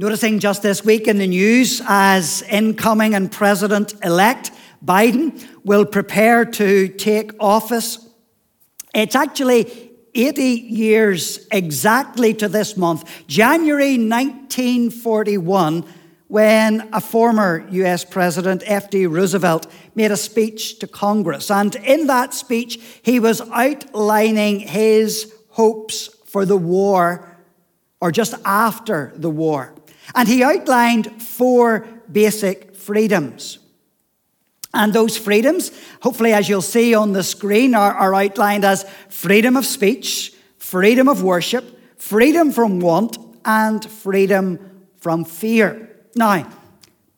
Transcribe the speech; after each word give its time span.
Noticing 0.00 0.40
just 0.40 0.64
this 0.64 0.84
week 0.84 1.06
in 1.06 1.18
the 1.18 1.26
news 1.28 1.80
as 1.86 2.42
incoming 2.42 3.14
and 3.14 3.30
President 3.30 3.94
elect 4.02 4.50
Biden 4.84 5.46
will 5.64 5.86
prepare 5.86 6.44
to 6.44 6.88
take 6.88 7.30
office. 7.38 8.04
It's 8.92 9.14
actually 9.14 9.92
80 10.12 10.42
years 10.42 11.46
exactly 11.52 12.34
to 12.34 12.48
this 12.48 12.76
month, 12.76 13.08
January 13.28 13.96
1941, 13.96 15.84
when 16.26 16.88
a 16.92 17.00
former 17.00 17.64
US 17.70 18.04
President, 18.04 18.64
F.D. 18.66 19.06
Roosevelt, 19.06 19.68
made 19.94 20.10
a 20.10 20.16
speech 20.16 20.80
to 20.80 20.88
Congress. 20.88 21.52
And 21.52 21.76
in 21.76 22.08
that 22.08 22.34
speech, 22.34 22.80
he 23.02 23.20
was 23.20 23.40
outlining 23.52 24.58
his 24.58 25.32
hopes 25.50 26.08
for 26.26 26.44
the 26.44 26.56
war 26.56 27.30
or 28.00 28.10
just 28.10 28.34
after 28.44 29.12
the 29.14 29.30
war. 29.30 29.72
And 30.14 30.28
he 30.28 30.42
outlined 30.42 31.22
four 31.22 31.86
basic 32.10 32.74
freedoms. 32.74 33.58
And 34.74 34.92
those 34.92 35.16
freedoms, 35.16 35.70
hopefully, 36.02 36.32
as 36.32 36.48
you'll 36.48 36.60
see 36.60 36.94
on 36.94 37.12
the 37.12 37.22
screen, 37.22 37.74
are, 37.74 37.94
are, 37.94 38.14
outlined 38.14 38.64
as 38.64 38.84
freedom 39.08 39.56
of 39.56 39.64
speech, 39.64 40.32
freedom 40.58 41.08
of 41.08 41.22
worship, 41.22 41.80
freedom 41.96 42.50
from 42.50 42.80
want, 42.80 43.16
and 43.44 43.84
freedom 43.88 44.86
from 44.96 45.24
fear. 45.24 45.96
Now, 46.16 46.50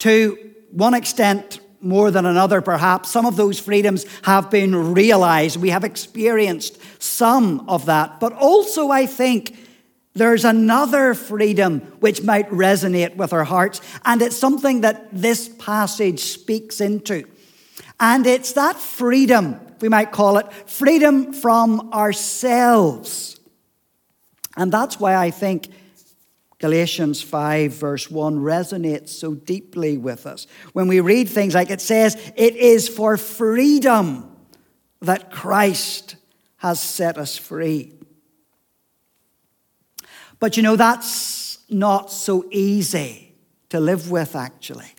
to 0.00 0.38
one 0.70 0.92
extent 0.92 1.60
more 1.80 2.10
than 2.10 2.26
another, 2.26 2.60
perhaps, 2.60 3.10
some 3.10 3.24
of 3.24 3.36
those 3.36 3.58
freedoms 3.58 4.04
have 4.22 4.50
been 4.50 4.92
realized. 4.92 5.56
We 5.56 5.70
have 5.70 5.84
experienced 5.84 6.78
some 7.02 7.64
of 7.68 7.86
that. 7.86 8.20
But 8.20 8.32
also, 8.34 8.90
I 8.90 9.06
think 9.06 9.56
there's 10.16 10.44
another 10.44 11.14
freedom 11.14 11.80
which 12.00 12.22
might 12.22 12.48
resonate 12.50 13.16
with 13.16 13.32
our 13.32 13.44
hearts, 13.44 13.80
and 14.04 14.22
it's 14.22 14.36
something 14.36 14.80
that 14.80 15.08
this 15.12 15.48
passage 15.48 16.20
speaks 16.20 16.80
into. 16.80 17.24
And 18.00 18.26
it's 18.26 18.52
that 18.52 18.76
freedom, 18.76 19.60
we 19.80 19.88
might 19.88 20.12
call 20.12 20.38
it, 20.38 20.50
freedom 20.68 21.32
from 21.32 21.92
ourselves. 21.92 23.38
And 24.56 24.72
that's 24.72 24.98
why 24.98 25.16
I 25.16 25.30
think 25.30 25.68
Galatians 26.58 27.20
5, 27.20 27.72
verse 27.72 28.10
1 28.10 28.38
resonates 28.38 29.10
so 29.10 29.34
deeply 29.34 29.98
with 29.98 30.26
us. 30.26 30.46
When 30.72 30.88
we 30.88 31.00
read 31.00 31.28
things 31.28 31.54
like 31.54 31.70
it 31.70 31.82
says, 31.82 32.16
it 32.36 32.56
is 32.56 32.88
for 32.88 33.18
freedom 33.18 34.34
that 35.02 35.30
Christ 35.30 36.16
has 36.56 36.80
set 36.80 37.18
us 37.18 37.36
free. 37.36 37.92
But 40.38 40.56
you 40.56 40.62
know, 40.62 40.76
that's 40.76 41.58
not 41.68 42.10
so 42.10 42.44
easy 42.50 43.34
to 43.70 43.80
live 43.80 44.10
with, 44.10 44.36
actually. 44.36 44.92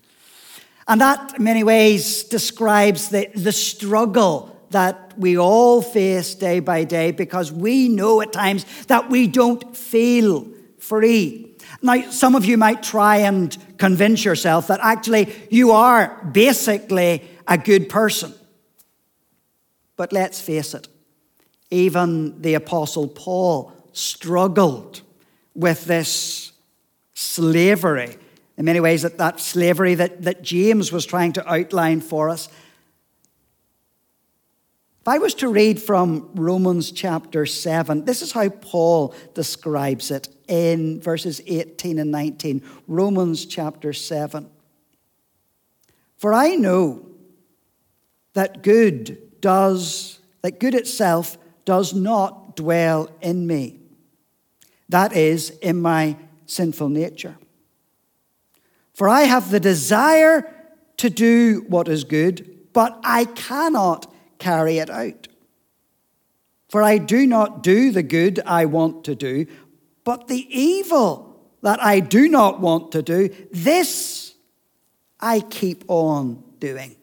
And 0.87 1.01
that, 1.01 1.37
in 1.37 1.43
many 1.43 1.63
ways, 1.63 2.23
describes 2.23 3.09
the, 3.09 3.29
the 3.35 3.51
struggle 3.51 4.55
that 4.69 5.13
we 5.17 5.37
all 5.37 5.81
face 5.81 6.35
day 6.35 6.59
by 6.59 6.83
day 6.83 7.11
because 7.11 7.51
we 7.51 7.89
know 7.89 8.21
at 8.21 8.33
times 8.33 8.65
that 8.87 9.09
we 9.09 9.27
don't 9.27 9.75
feel 9.75 10.47
free. 10.79 11.55
Now, 11.81 12.09
some 12.09 12.35
of 12.35 12.45
you 12.45 12.57
might 12.57 12.83
try 12.83 13.17
and 13.17 13.55
convince 13.77 14.23
yourself 14.23 14.67
that 14.67 14.79
actually 14.81 15.33
you 15.49 15.71
are 15.71 16.23
basically 16.31 17.23
a 17.47 17.57
good 17.57 17.89
person. 17.89 18.33
But 19.95 20.13
let's 20.13 20.39
face 20.39 20.73
it, 20.73 20.87
even 21.69 22.41
the 22.41 22.53
Apostle 22.53 23.07
Paul 23.07 23.73
struggled 23.91 25.01
with 25.57 25.85
this 25.85 26.53
slavery. 27.15 28.15
In 28.57 28.65
many 28.65 28.79
ways, 28.79 29.01
that, 29.01 29.17
that 29.17 29.39
slavery 29.39 29.95
that, 29.95 30.21
that 30.21 30.43
James 30.43 30.91
was 30.91 31.05
trying 31.05 31.33
to 31.33 31.51
outline 31.51 31.99
for 31.99 32.29
us. 32.29 32.47
If 35.01 35.07
I 35.07 35.17
was 35.17 35.33
to 35.35 35.49
read 35.49 35.81
from 35.81 36.29
Romans 36.35 36.91
chapter 36.91 37.45
7, 37.45 38.05
this 38.05 38.21
is 38.21 38.31
how 38.31 38.49
Paul 38.49 39.15
describes 39.33 40.11
it 40.11 40.27
in 40.47 41.01
verses 41.01 41.41
18 41.47 41.97
and 41.99 42.11
19. 42.11 42.61
Romans 42.87 43.45
chapter 43.45 43.93
7. 43.93 44.49
For 46.17 46.33
I 46.33 46.55
know 46.55 47.05
that 48.33 48.61
good 48.63 49.41
does, 49.41 50.19
that 50.41 50.59
good 50.59 50.75
itself 50.75 51.37
does 51.65 51.93
not 51.93 52.55
dwell 52.55 53.09
in 53.21 53.47
me. 53.47 53.79
That 54.89 55.13
is, 55.15 55.51
in 55.61 55.81
my 55.81 56.17
sinful 56.45 56.89
nature. 56.89 57.37
For 58.93 59.09
I 59.09 59.23
have 59.23 59.51
the 59.51 59.59
desire 59.59 60.53
to 60.97 61.09
do 61.09 61.65
what 61.67 61.87
is 61.87 62.03
good, 62.03 62.49
but 62.73 62.99
I 63.03 63.25
cannot 63.25 64.11
carry 64.39 64.79
it 64.79 64.89
out. 64.89 65.27
For 66.69 66.83
I 66.83 66.97
do 66.97 67.25
not 67.25 67.63
do 67.63 67.91
the 67.91 68.03
good 68.03 68.39
I 68.45 68.65
want 68.65 69.03
to 69.05 69.15
do, 69.15 69.45
but 70.03 70.27
the 70.27 70.47
evil 70.49 71.41
that 71.61 71.83
I 71.83 71.99
do 71.99 72.27
not 72.27 72.59
want 72.59 72.91
to 72.93 73.01
do, 73.01 73.29
this 73.51 74.33
I 75.19 75.39
keep 75.41 75.83
on 75.87 76.43
doing. 76.59 76.95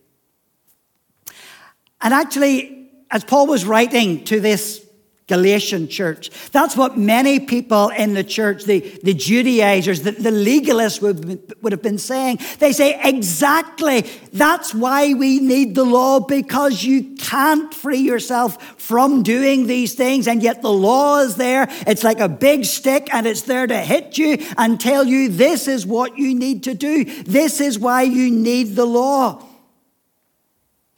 And 2.00 2.12
actually, 2.12 2.90
as 3.10 3.24
Paul 3.24 3.46
was 3.46 3.64
writing 3.64 4.24
to 4.24 4.40
this 4.40 4.83
Galatian 5.26 5.88
church. 5.88 6.30
That's 6.50 6.76
what 6.76 6.98
many 6.98 7.40
people 7.40 7.88
in 7.88 8.12
the 8.12 8.22
church, 8.22 8.64
the, 8.64 8.80
the 9.02 9.14
Judaizers, 9.14 10.02
the, 10.02 10.10
the 10.10 10.30
legalists 10.30 11.00
would, 11.00 11.54
would 11.62 11.72
have 11.72 11.80
been 11.80 11.96
saying. 11.96 12.40
They 12.58 12.72
say, 12.72 13.00
exactly, 13.02 14.02
that's 14.34 14.74
why 14.74 15.14
we 15.14 15.40
need 15.40 15.74
the 15.74 15.84
law, 15.84 16.20
because 16.20 16.84
you 16.84 17.14
can't 17.14 17.72
free 17.72 18.00
yourself 18.00 18.62
from 18.78 19.22
doing 19.22 19.66
these 19.66 19.94
things, 19.94 20.28
and 20.28 20.42
yet 20.42 20.60
the 20.60 20.70
law 20.72 21.20
is 21.20 21.36
there. 21.36 21.68
It's 21.86 22.04
like 22.04 22.20
a 22.20 22.28
big 22.28 22.66
stick, 22.66 23.08
and 23.10 23.26
it's 23.26 23.42
there 23.42 23.66
to 23.66 23.78
hit 23.78 24.18
you 24.18 24.36
and 24.58 24.78
tell 24.78 25.06
you 25.06 25.30
this 25.30 25.68
is 25.68 25.86
what 25.86 26.18
you 26.18 26.34
need 26.34 26.64
to 26.64 26.74
do. 26.74 27.04
This 27.22 27.62
is 27.62 27.78
why 27.78 28.02
you 28.02 28.30
need 28.30 28.76
the 28.76 28.84
law. 28.84 29.42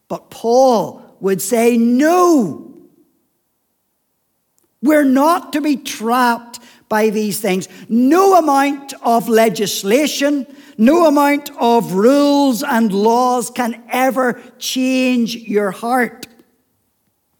But 0.08 0.30
Paul 0.30 1.16
would 1.20 1.40
say, 1.40 1.76
no. 1.76 2.72
We're 4.82 5.04
not 5.04 5.52
to 5.54 5.60
be 5.60 5.76
trapped 5.76 6.60
by 6.88 7.10
these 7.10 7.40
things. 7.40 7.68
No 7.88 8.38
amount 8.38 8.94
of 9.02 9.28
legislation, 9.28 10.46
no 10.78 11.06
amount 11.06 11.50
of 11.58 11.92
rules 11.92 12.62
and 12.62 12.92
laws 12.92 13.50
can 13.50 13.82
ever 13.90 14.40
change 14.58 15.34
your 15.34 15.70
heart. 15.70 16.26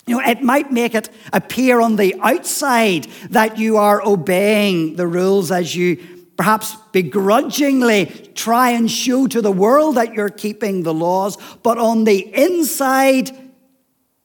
You 0.07 0.17
know, 0.17 0.29
it 0.29 0.43
might 0.43 0.71
make 0.71 0.95
it 0.95 1.09
appear 1.33 1.81
on 1.81 1.97
the 1.97 2.15
outside 2.21 3.05
that 3.31 3.59
you 3.59 3.77
are 3.77 4.05
obeying 4.07 4.97
the 4.97 5.07
rules 5.07 5.51
as 5.51 5.75
you 5.75 5.97
perhaps 6.37 6.77
begrudgingly 6.93 8.07
try 8.35 8.71
and 8.71 8.91
show 8.91 9.27
to 9.27 9.41
the 9.41 9.51
world 9.51 9.97
that 9.97 10.15
you're 10.15 10.29
keeping 10.29 10.83
the 10.83 10.95
laws, 10.95 11.37
but 11.63 11.79
on 11.79 12.05
the 12.05 12.19
inside, 12.35 13.31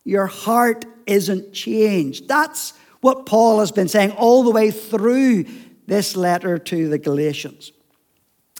your 0.03 0.27
heart 0.27 0.85
isn't 1.07 1.53
changed. 1.53 2.27
That's 2.27 2.73
what 3.01 3.25
Paul 3.25 3.59
has 3.59 3.71
been 3.71 3.87
saying 3.87 4.11
all 4.11 4.43
the 4.43 4.51
way 4.51 4.71
through 4.71 5.45
this 5.87 6.15
letter 6.15 6.57
to 6.57 6.87
the 6.87 6.97
Galatians. 6.97 7.71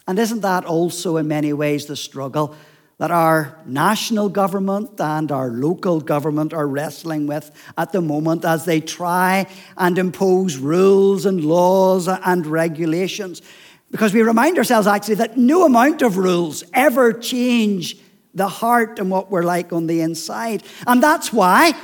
And 0.06 0.18
isn't 0.18 0.40
that 0.40 0.64
also, 0.64 1.16
in 1.16 1.28
many 1.28 1.52
ways, 1.52 1.86
the 1.86 1.96
struggle 1.96 2.54
that 2.98 3.10
our 3.10 3.58
national 3.66 4.28
government 4.28 5.00
and 5.00 5.32
our 5.32 5.48
local 5.48 6.00
government 6.00 6.52
are 6.52 6.66
wrestling 6.66 7.26
with 7.26 7.50
at 7.78 7.92
the 7.92 8.00
moment 8.00 8.44
as 8.44 8.64
they 8.64 8.80
try 8.80 9.46
and 9.76 9.98
impose 9.98 10.56
rules 10.56 11.24
and 11.24 11.44
laws 11.44 12.08
and 12.08 12.46
regulations? 12.46 13.42
Because 13.90 14.12
we 14.12 14.22
remind 14.22 14.58
ourselves 14.58 14.86
actually 14.86 15.16
that 15.16 15.36
no 15.36 15.64
amount 15.64 16.02
of 16.02 16.16
rules 16.16 16.64
ever 16.74 17.12
change 17.12 17.96
the 18.34 18.48
heart 18.48 18.98
and 18.98 19.10
what 19.10 19.30
we're 19.30 19.42
like 19.42 19.72
on 19.72 19.86
the 19.86 20.00
inside. 20.00 20.62
And 20.86 21.02
that's 21.02 21.32
why 21.32 21.74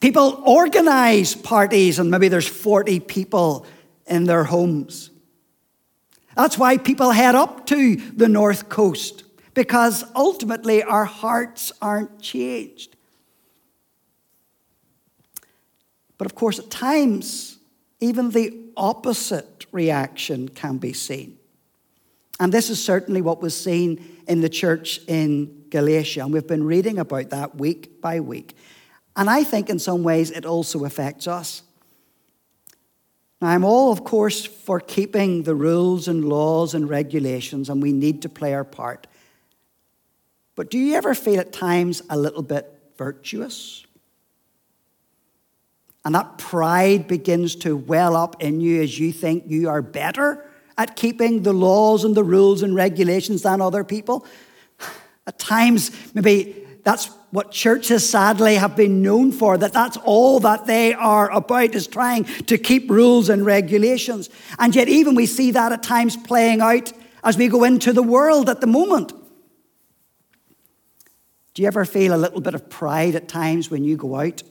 People 0.00 0.42
organize 0.44 1.34
parties, 1.34 1.98
and 1.98 2.10
maybe 2.10 2.28
there's 2.28 2.46
40 2.46 3.00
people 3.00 3.66
in 4.06 4.24
their 4.24 4.44
homes. 4.44 5.10
That's 6.36 6.58
why 6.58 6.76
people 6.76 7.10
head 7.10 7.34
up 7.34 7.66
to 7.66 7.96
the 7.96 8.28
North 8.28 8.68
Coast, 8.68 9.24
because 9.54 10.04
ultimately 10.14 10.82
our 10.82 11.06
hearts 11.06 11.72
aren't 11.80 12.20
changed. 12.20 12.94
But 16.18 16.26
of 16.26 16.34
course, 16.34 16.58
at 16.58 16.70
times, 16.70 17.58
even 18.00 18.30
the 18.30 18.54
opposite 18.76 19.66
reaction 19.72 20.48
can 20.48 20.76
be 20.76 20.92
seen. 20.92 21.38
And 22.38 22.52
this 22.52 22.68
is 22.68 22.82
certainly 22.82 23.22
what 23.22 23.40
was 23.40 23.58
seen 23.58 24.22
in 24.28 24.42
the 24.42 24.48
church 24.48 25.00
in 25.06 25.64
Galatia. 25.70 26.22
And 26.22 26.32
we've 26.32 26.46
been 26.46 26.64
reading 26.64 26.98
about 26.98 27.30
that 27.30 27.56
week 27.56 28.02
by 28.02 28.20
week. 28.20 28.54
And 29.16 29.30
I 29.30 29.44
think 29.44 29.70
in 29.70 29.78
some 29.78 30.02
ways 30.02 30.30
it 30.30 30.44
also 30.44 30.84
affects 30.84 31.26
us. 31.26 31.62
Now, 33.40 33.48
I'm 33.48 33.64
all, 33.64 33.92
of 33.92 34.04
course, 34.04 34.44
for 34.44 34.78
keeping 34.78 35.42
the 35.42 35.54
rules 35.54 36.06
and 36.08 36.24
laws 36.24 36.74
and 36.74 36.88
regulations, 36.88 37.68
and 37.68 37.82
we 37.82 37.92
need 37.92 38.22
to 38.22 38.28
play 38.28 38.54
our 38.54 38.64
part. 38.64 39.06
But 40.54 40.70
do 40.70 40.78
you 40.78 40.94
ever 40.94 41.14
feel 41.14 41.40
at 41.40 41.52
times 41.52 42.02
a 42.08 42.16
little 42.16 42.42
bit 42.42 42.66
virtuous? 42.96 43.84
And 46.04 46.14
that 46.14 46.38
pride 46.38 47.08
begins 47.08 47.56
to 47.56 47.76
well 47.76 48.16
up 48.16 48.42
in 48.42 48.60
you 48.60 48.82
as 48.82 48.98
you 48.98 49.12
think 49.12 49.44
you 49.48 49.68
are 49.68 49.82
better 49.82 50.44
at 50.78 50.96
keeping 50.96 51.42
the 51.42 51.52
laws 51.52 52.04
and 52.04 52.14
the 52.14 52.24
rules 52.24 52.62
and 52.62 52.74
regulations 52.74 53.42
than 53.42 53.60
other 53.60 53.82
people. 53.82 54.26
At 55.26 55.38
times, 55.38 55.90
maybe 56.14 56.65
that's 56.86 57.06
what 57.32 57.50
churches 57.50 58.08
sadly 58.08 58.54
have 58.54 58.76
been 58.76 59.02
known 59.02 59.32
for, 59.32 59.58
that 59.58 59.72
that's 59.72 59.96
all 60.04 60.38
that 60.38 60.68
they 60.68 60.94
are 60.94 61.28
about 61.32 61.74
is 61.74 61.88
trying 61.88 62.22
to 62.22 62.56
keep 62.56 62.88
rules 62.88 63.28
and 63.28 63.44
regulations. 63.44 64.30
And 64.60 64.72
yet, 64.72 64.86
even 64.86 65.16
we 65.16 65.26
see 65.26 65.50
that 65.50 65.72
at 65.72 65.82
times 65.82 66.16
playing 66.16 66.60
out 66.60 66.92
as 67.24 67.36
we 67.36 67.48
go 67.48 67.64
into 67.64 67.92
the 67.92 68.04
world 68.04 68.48
at 68.48 68.60
the 68.60 68.68
moment. 68.68 69.12
Do 71.54 71.62
you 71.62 71.66
ever 71.66 71.84
feel 71.84 72.14
a 72.14 72.16
little 72.16 72.40
bit 72.40 72.54
of 72.54 72.70
pride 72.70 73.16
at 73.16 73.26
times 73.26 73.68
when 73.68 73.82
you 73.82 73.96
go 73.96 74.20
out? 74.20 74.44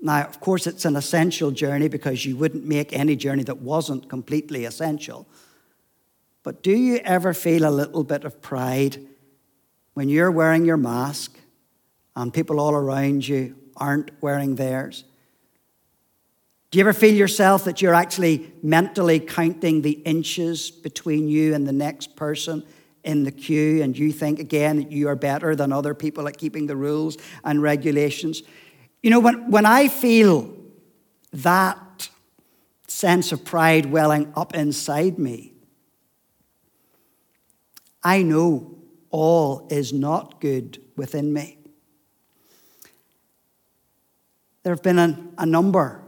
Now, 0.00 0.24
of 0.24 0.40
course, 0.40 0.66
it's 0.66 0.84
an 0.84 0.96
essential 0.96 1.52
journey 1.52 1.86
because 1.86 2.26
you 2.26 2.36
wouldn't 2.36 2.64
make 2.64 2.92
any 2.92 3.14
journey 3.14 3.44
that 3.44 3.58
wasn't 3.58 4.08
completely 4.08 4.64
essential. 4.64 5.28
But 6.42 6.64
do 6.64 6.72
you 6.72 6.96
ever 7.04 7.34
feel 7.34 7.68
a 7.68 7.70
little 7.70 8.02
bit 8.02 8.24
of 8.24 8.42
pride 8.42 9.07
when 9.98 10.08
you're 10.08 10.30
wearing 10.30 10.64
your 10.64 10.76
mask 10.76 11.36
and 12.14 12.32
people 12.32 12.60
all 12.60 12.72
around 12.72 13.26
you 13.26 13.56
aren't 13.76 14.12
wearing 14.22 14.54
theirs? 14.54 15.02
Do 16.70 16.78
you 16.78 16.84
ever 16.84 16.92
feel 16.92 17.16
yourself 17.16 17.64
that 17.64 17.82
you're 17.82 17.96
actually 17.96 18.52
mentally 18.62 19.18
counting 19.18 19.82
the 19.82 19.90
inches 19.90 20.70
between 20.70 21.26
you 21.26 21.52
and 21.52 21.66
the 21.66 21.72
next 21.72 22.14
person 22.14 22.62
in 23.02 23.24
the 23.24 23.32
queue, 23.32 23.82
and 23.82 23.98
you 23.98 24.12
think 24.12 24.38
again 24.38 24.76
that 24.76 24.92
you 24.92 25.08
are 25.08 25.16
better 25.16 25.56
than 25.56 25.72
other 25.72 25.94
people 25.94 26.28
at 26.28 26.38
keeping 26.38 26.68
the 26.68 26.76
rules 26.76 27.16
and 27.42 27.60
regulations? 27.60 28.44
You 29.02 29.10
know, 29.10 29.18
when, 29.18 29.50
when 29.50 29.66
I 29.66 29.88
feel 29.88 30.54
that 31.32 32.08
sense 32.86 33.32
of 33.32 33.44
pride 33.44 33.86
welling 33.86 34.32
up 34.36 34.54
inside 34.54 35.18
me, 35.18 35.54
I 38.04 38.22
know 38.22 38.77
all 39.10 39.66
is 39.70 39.92
not 39.92 40.40
good 40.40 40.80
within 40.96 41.32
me. 41.32 41.58
There 44.62 44.72
have 44.74 44.82
been 44.82 44.98
a, 44.98 45.18
a 45.38 45.46
number 45.46 46.02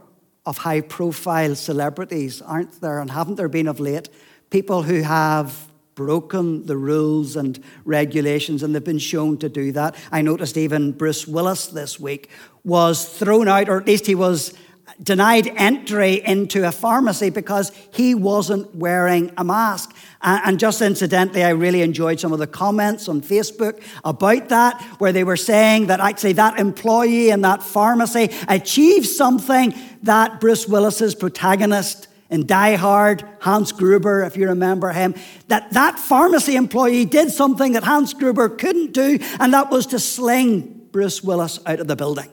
of 0.45 0.59
high 0.59 0.81
profile 0.81 1.55
celebrities, 1.55 2.41
aren't 2.41 2.81
there? 2.81 2.99
And 2.99 3.11
haven't 3.11 3.35
there 3.35 3.49
been 3.49 3.67
of 3.67 3.79
late? 3.79 4.09
People 4.49 4.83
who 4.83 5.01
have 5.01 5.71
broken 5.95 6.65
the 6.65 6.77
rules 6.77 7.35
and 7.35 7.63
regulations, 7.85 8.63
and 8.63 8.73
they've 8.73 8.83
been 8.83 8.97
shown 8.97 9.37
to 9.37 9.49
do 9.49 9.71
that. 9.71 9.95
I 10.11 10.21
noticed 10.21 10.57
even 10.57 10.91
Bruce 10.93 11.27
Willis 11.27 11.67
this 11.67 11.99
week 11.99 12.29
was 12.63 13.05
thrown 13.05 13.47
out, 13.47 13.69
or 13.69 13.77
at 13.77 13.87
least 13.87 14.05
he 14.05 14.15
was 14.15 14.53
denied 15.01 15.47
entry 15.55 16.21
into 16.25 16.67
a 16.67 16.71
pharmacy 16.71 17.29
because 17.29 17.71
he 17.91 18.15
wasn't 18.15 18.73
wearing 18.75 19.31
a 19.37 19.43
mask. 19.43 19.95
And 20.21 20.59
just 20.59 20.81
incidentally, 20.81 21.43
I 21.43 21.49
really 21.49 21.81
enjoyed 21.81 22.19
some 22.19 22.31
of 22.31 22.39
the 22.39 22.47
comments 22.47 23.07
on 23.07 23.21
Facebook 23.21 23.81
about 24.03 24.49
that, 24.49 24.81
where 24.99 25.11
they 25.11 25.23
were 25.23 25.37
saying 25.37 25.87
that 25.87 25.99
actually 25.99 26.33
that 26.33 26.59
employee 26.59 27.29
in 27.29 27.41
that 27.41 27.63
pharmacy 27.63 28.29
achieved 28.47 29.07
something 29.07 29.73
that 30.03 30.39
Bruce 30.39 30.67
Willis's 30.67 31.15
protagonist 31.15 32.07
in 32.29 32.45
Die 32.45 32.75
Hard, 32.75 33.27
Hans 33.41 33.71
Gruber, 33.73 34.23
if 34.23 34.37
you 34.37 34.47
remember 34.47 34.91
him, 34.91 35.15
that 35.47 35.71
that 35.73 35.99
pharmacy 35.99 36.55
employee 36.55 37.03
did 37.03 37.29
something 37.29 37.73
that 37.73 37.83
Hans 37.83 38.13
Gruber 38.13 38.47
couldn't 38.47 38.93
do, 38.93 39.19
and 39.39 39.53
that 39.53 39.69
was 39.69 39.87
to 39.87 39.99
sling 39.99 40.87
Bruce 40.91 41.21
Willis 41.21 41.59
out 41.65 41.79
of 41.79 41.87
the 41.87 41.95
building. 41.95 42.29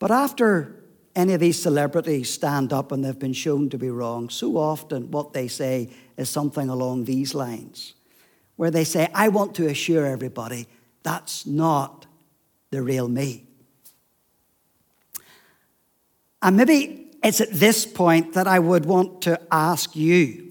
But 0.00 0.10
after 0.10 0.74
any 1.14 1.34
of 1.34 1.40
these 1.40 1.62
celebrities 1.62 2.32
stand 2.32 2.72
up 2.72 2.90
and 2.90 3.04
they've 3.04 3.16
been 3.16 3.32
shown 3.32 3.68
to 3.70 3.78
be 3.78 3.90
wrong, 3.90 4.28
so 4.30 4.56
often 4.56 5.12
what 5.12 5.32
they 5.32 5.46
say 5.46 5.90
is 6.16 6.28
something 6.28 6.68
along 6.68 7.04
these 7.04 7.34
lines, 7.34 7.94
where 8.56 8.72
they 8.72 8.82
say, 8.82 9.08
I 9.14 9.28
want 9.28 9.54
to 9.56 9.68
assure 9.68 10.06
everybody 10.06 10.66
that's 11.02 11.46
not 11.46 12.06
the 12.70 12.82
real 12.82 13.08
me. 13.08 13.46
And 16.42 16.56
maybe 16.56 17.12
it's 17.22 17.40
at 17.40 17.52
this 17.52 17.84
point 17.84 18.32
that 18.34 18.46
I 18.46 18.58
would 18.58 18.86
want 18.86 19.22
to 19.22 19.40
ask 19.52 19.94
you 19.94 20.50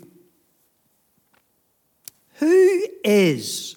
who 2.35 2.87
is 3.03 3.75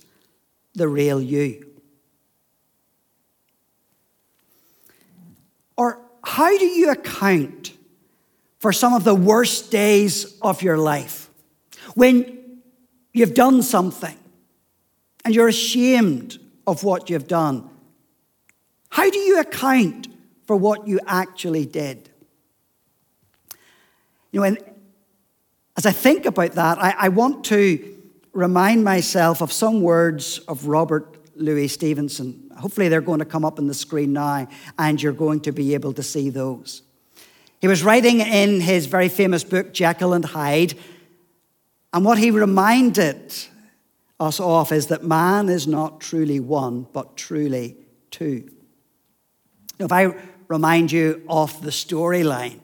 the 0.74 0.88
real 0.88 1.20
you? 1.20 1.68
Or 5.76 6.00
how 6.32 6.56
do 6.56 6.64
you 6.64 6.90
account 6.90 7.74
for 8.58 8.72
some 8.72 8.94
of 8.94 9.04
the 9.04 9.14
worst 9.14 9.70
days 9.70 10.38
of 10.40 10.62
your 10.62 10.78
life? 10.78 11.28
When 11.94 12.62
you've 13.12 13.34
done 13.34 13.62
something 13.62 14.16
and 15.26 15.34
you're 15.34 15.48
ashamed 15.48 16.38
of 16.66 16.84
what 16.84 17.10
you've 17.10 17.28
done, 17.28 17.68
how 18.88 19.10
do 19.10 19.18
you 19.18 19.40
account 19.40 20.08
for 20.46 20.56
what 20.56 20.88
you 20.88 21.00
actually 21.06 21.66
did? 21.66 22.08
You 24.30 24.40
know, 24.40 24.44
and 24.44 24.58
as 25.76 25.84
I 25.84 25.92
think 25.92 26.24
about 26.24 26.52
that, 26.52 26.78
I, 26.78 26.94
I 26.96 27.08
want 27.10 27.44
to 27.46 27.94
remind 28.32 28.84
myself 28.84 29.42
of 29.42 29.52
some 29.52 29.82
words 29.82 30.38
of 30.48 30.66
Robert 30.66 31.14
Louis 31.36 31.68
Stevenson. 31.68 32.41
Hopefully, 32.56 32.88
they're 32.88 33.00
going 33.00 33.18
to 33.18 33.24
come 33.24 33.44
up 33.44 33.58
on 33.58 33.66
the 33.66 33.74
screen 33.74 34.12
now, 34.12 34.48
and 34.78 35.02
you're 35.02 35.12
going 35.12 35.40
to 35.40 35.52
be 35.52 35.74
able 35.74 35.92
to 35.94 36.02
see 36.02 36.30
those. 36.30 36.82
He 37.60 37.68
was 37.68 37.82
writing 37.82 38.20
in 38.20 38.60
his 38.60 38.86
very 38.86 39.08
famous 39.08 39.44
book, 39.44 39.72
Jekyll 39.72 40.12
and 40.12 40.24
Hyde, 40.24 40.74
and 41.92 42.04
what 42.04 42.18
he 42.18 42.30
reminded 42.30 43.34
us 44.18 44.40
of 44.40 44.72
is 44.72 44.86
that 44.86 45.04
man 45.04 45.48
is 45.48 45.66
not 45.66 46.00
truly 46.00 46.40
one, 46.40 46.86
but 46.92 47.16
truly 47.16 47.76
two. 48.10 48.50
If 49.78 49.92
I 49.92 50.14
remind 50.48 50.92
you 50.92 51.22
of 51.28 51.60
the 51.62 51.70
storyline, 51.70 52.60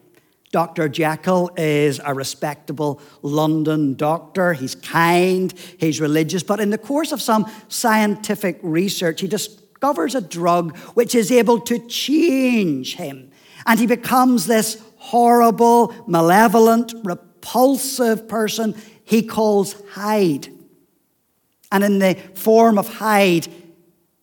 Dr. 0.51 0.89
Jekyll 0.89 1.51
is 1.59 2.01
a 2.03 2.15
respectable 2.15 3.03
London 3.21 3.95
doctor. 3.97 4.55
He's 4.55 4.75
kind, 4.75 5.53
he's 5.79 6.01
religious, 6.01 6.43
but 6.43 6.59
in 6.59 6.71
the 6.71 6.79
course 6.79 7.13
of 7.13 7.21
some 7.21 7.51
scientific 7.69 8.59
research, 8.63 9.21
he 9.21 9.29
discovers 9.79 10.17
a 10.17 10.21
drug 10.21 10.77
which 10.95 11.15
is 11.15 11.31
able 11.31 11.61
to 11.61 11.79
change 11.87 12.97
him. 12.97 13.31
And 13.65 13.79
he 13.79 13.87
becomes 13.87 14.47
this 14.47 14.83
horrible, 14.97 15.95
malevolent, 16.09 16.93
repulsive 17.05 18.29
person 18.29 18.75
he 19.05 19.23
calls 19.23 19.81
Hyde. 19.91 20.49
And 21.71 21.85
in 21.85 22.01
the 22.01 22.15
form 22.35 22.77
of 22.77 22.89
Hyde, 22.95 23.47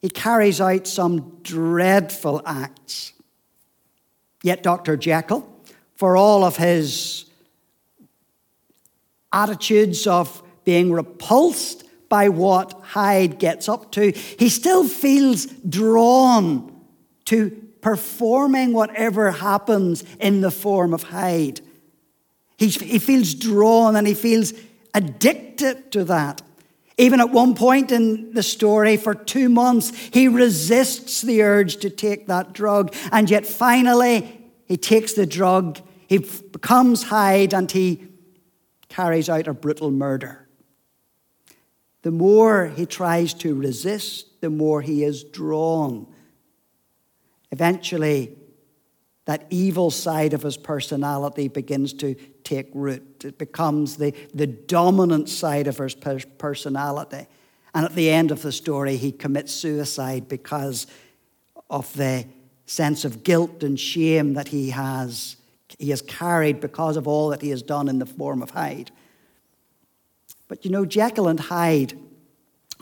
he 0.01 0.09
carries 0.09 0.59
out 0.59 0.87
some 0.87 1.39
dreadful 1.41 2.41
acts. 2.45 3.13
Yet 4.43 4.61
Dr. 4.61 4.97
Jekyll, 4.97 5.49
for 5.95 6.17
all 6.17 6.43
of 6.43 6.57
his 6.57 7.25
attitudes 9.31 10.05
of 10.05 10.43
being 10.65 10.91
repulsed 10.91 11.84
by 12.15 12.29
what 12.29 12.71
Hyde 12.81 13.39
gets 13.39 13.67
up 13.67 13.91
to, 13.91 14.13
he 14.39 14.47
still 14.47 14.87
feels 14.87 15.47
drawn 15.47 16.73
to 17.25 17.49
performing 17.81 18.71
whatever 18.71 19.31
happens 19.31 20.01
in 20.21 20.39
the 20.39 20.49
form 20.49 20.93
of 20.93 21.03
Hyde. 21.03 21.59
He, 22.57 22.67
he 22.67 22.99
feels 22.99 23.33
drawn 23.33 23.97
and 23.97 24.07
he 24.07 24.13
feels 24.13 24.53
addicted 24.93 25.91
to 25.91 26.05
that. 26.05 26.41
Even 26.97 27.19
at 27.19 27.31
one 27.31 27.53
point 27.53 27.91
in 27.91 28.33
the 28.33 28.43
story, 28.43 28.95
for 28.95 29.13
two 29.13 29.49
months, 29.49 29.89
he 30.13 30.29
resists 30.29 31.19
the 31.19 31.41
urge 31.41 31.75
to 31.81 31.89
take 31.89 32.27
that 32.27 32.53
drug. 32.53 32.95
And 33.11 33.29
yet 33.29 33.45
finally, 33.45 34.41
he 34.67 34.77
takes 34.77 35.11
the 35.11 35.25
drug, 35.25 35.81
he 36.07 36.19
becomes 36.19 37.03
Hyde, 37.03 37.53
and 37.53 37.69
he 37.69 38.07
carries 38.87 39.27
out 39.27 39.49
a 39.49 39.53
brutal 39.53 39.91
murder. 39.91 40.44
The 42.05 42.11
more 42.11 42.67
he 42.67 42.85
tries 42.85 43.33
to 43.33 43.55
resist, 43.55 44.39
the 44.39 44.51
more 44.51 44.83
he 44.83 45.03
is 45.03 45.23
drawn. 45.23 46.05
Eventually, 47.49 48.37
that 49.25 49.47
evil 49.49 49.89
side 49.89 50.35
of 50.35 50.43
his 50.43 50.55
personality 50.55 51.47
begins 51.47 51.93
to 51.93 52.13
take 52.43 52.69
root. 52.75 53.25
It 53.25 53.39
becomes 53.39 53.97
the, 53.97 54.13
the 54.35 54.45
dominant 54.45 55.29
side 55.29 55.65
of 55.65 55.79
his 55.79 55.95
personality. 55.95 57.25
And 57.73 57.85
at 57.85 57.95
the 57.95 58.11
end 58.11 58.29
of 58.29 58.43
the 58.43 58.51
story, 58.51 58.97
he 58.97 59.11
commits 59.11 59.51
suicide 59.51 60.27
because 60.27 60.85
of 61.71 61.91
the 61.93 62.27
sense 62.67 63.03
of 63.03 63.23
guilt 63.23 63.63
and 63.63 63.79
shame 63.79 64.35
that 64.35 64.49
he 64.49 64.69
has, 64.69 65.37
he 65.79 65.89
has 65.89 66.03
carried 66.03 66.59
because 66.59 66.97
of 66.97 67.07
all 67.07 67.29
that 67.29 67.41
he 67.41 67.49
has 67.49 67.63
done 67.63 67.87
in 67.87 67.97
the 67.97 68.05
form 68.05 68.43
of 68.43 68.51
Hyde. 68.51 68.91
But 70.47 70.65
you 70.65 70.71
know, 70.71 70.85
Jekyll 70.85 71.27
and 71.27 71.39
Hyde 71.39 71.99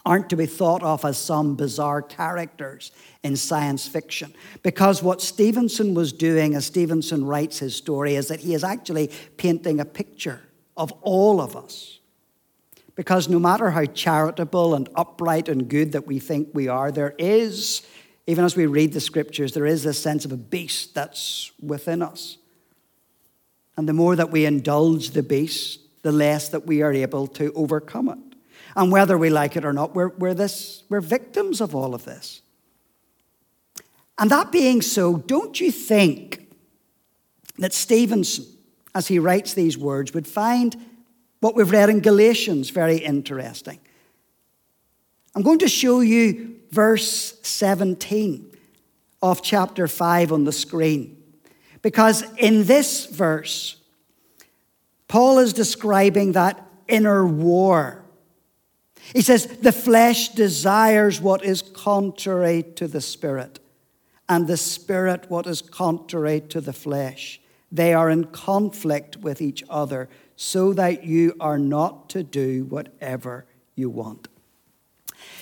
aren't 0.05 0.29
to 0.29 0.36
be 0.36 0.46
thought 0.46 0.84
of 0.84 1.05
as 1.05 1.17
some 1.17 1.55
bizarre 1.55 2.01
characters 2.01 2.91
in 3.24 3.38
science 3.38 3.88
fiction. 3.88 4.34
Because 4.62 5.01
what 5.01 5.22
Stevenson 5.22 5.93
was 5.93 6.12
doing, 6.12 6.55
as 6.55 6.65
Stevenson 6.65 7.25
writes 7.25 7.60
his 7.60 7.75
story, 7.75 8.15
is 8.15 8.27
that 8.27 8.41
he 8.41 8.53
is 8.53 8.63
actually 8.63 9.10
painting 9.38 9.79
a 9.79 9.86
picture 9.86 10.41
of 10.75 10.91
all 11.01 11.39
of 11.39 11.55
us. 11.55 12.00
Because 12.96 13.29
no 13.29 13.39
matter 13.39 13.72
how 13.72 13.86
charitable 13.86 14.75
and 14.75 14.89
upright 14.96 15.48
and 15.48 15.70
good 15.70 15.93
that 15.93 16.05
we 16.05 16.20
think 16.20 16.50
we 16.53 16.67
are, 16.67 16.91
there 16.91 17.15
is, 17.17 17.82
even 18.27 18.43
as 18.43 18.55
we 18.55 18.65
read 18.65 18.93
the 18.93 19.00
scriptures, 19.00 19.53
there 19.53 19.65
is 19.65 19.84
this 19.84 20.00
sense 20.01 20.25
of 20.25 20.32
a 20.32 20.38
beast 20.38 20.93
that's 20.93 21.51
within 21.62 22.01
us. 22.01 22.38
And 23.77 23.89
the 23.89 23.93
more 23.93 24.15
that 24.15 24.32
we 24.32 24.46
indulge 24.46 25.12
the 25.12 25.24
beast, 25.24 25.79
the 26.03 26.12
less 26.12 26.50
that 26.50 26.67
we 26.67 26.83
are 26.83 26.93
able 26.93 27.25
to 27.27 27.51
overcome 27.53 28.10
it. 28.10 28.38
And 28.75 28.91
whether 28.91 29.17
we 29.17 29.29
like 29.29 29.55
it 29.55 29.65
or 29.65 29.74
not, 29.74 29.95
we're, 29.95 30.10
we're, 30.10 30.33
this, 30.33 30.83
we're 30.89 31.01
victims 31.01 31.62
of 31.62 31.74
all 31.74 31.95
of 31.95 32.05
this. 32.05 32.41
And 34.19 34.29
that 34.29 34.51
being 34.51 34.81
so, 34.81 35.17
don't 35.17 35.60
you 35.60 35.72
think 35.72 36.51
that 37.57 37.74
Stevenson, 37.74 38.45
as 38.93 39.07
he 39.07 39.17
writes 39.19 39.53
these 39.53 39.77
words, 39.77 40.13
would 40.13 40.27
find 40.27 40.75
what 41.39 41.55
we've 41.55 41.72
read 41.72 41.89
in 41.89 42.00
Galatians 42.00 42.69
very 42.69 42.98
interesting? 42.98 43.79
I'm 45.36 45.41
going 45.41 45.60
to 45.60 45.67
show 45.67 46.01
you 46.01 46.60
verse 46.72 47.39
17 47.41 48.55
of 49.22 49.41
chapter 49.41 49.88
5 49.88 50.31
on 50.31 50.43
the 50.43 50.51
screen. 50.51 51.17
Because 51.81 52.24
in 52.38 52.65
this 52.65 53.05
verse, 53.05 53.77
Paul 55.13 55.38
is 55.39 55.53
describing 55.53 56.32
that 56.32 56.55
inner 56.88 57.25
war 57.25 58.03
he 59.13 59.22
says, 59.22 59.48
The 59.48 59.72
flesh 59.72 60.29
desires 60.29 61.20
what 61.20 61.43
is 61.43 61.62
contrary 61.62 62.63
to 62.75 62.88
the 62.88 63.01
spirit, 63.01 63.60
and 64.29 64.48
the 64.48 64.58
spirit 64.58 65.25
what 65.29 65.48
is 65.48 65.62
contrary 65.62 66.41
to 66.50 66.62
the 66.62 66.74
flesh. 66.74 67.41
They 67.72 67.93
are 67.93 68.10
in 68.10 68.25
conflict 68.25 69.17
with 69.17 69.41
each 69.41 69.63
other, 69.70 70.08
so 70.36 70.74
that 70.74 71.03
you 71.03 71.36
are 71.39 71.60
not 71.60 72.10
to 72.12 72.24
do 72.24 72.65
whatever 72.65 73.46
you 73.75 73.89
want. 73.89 74.27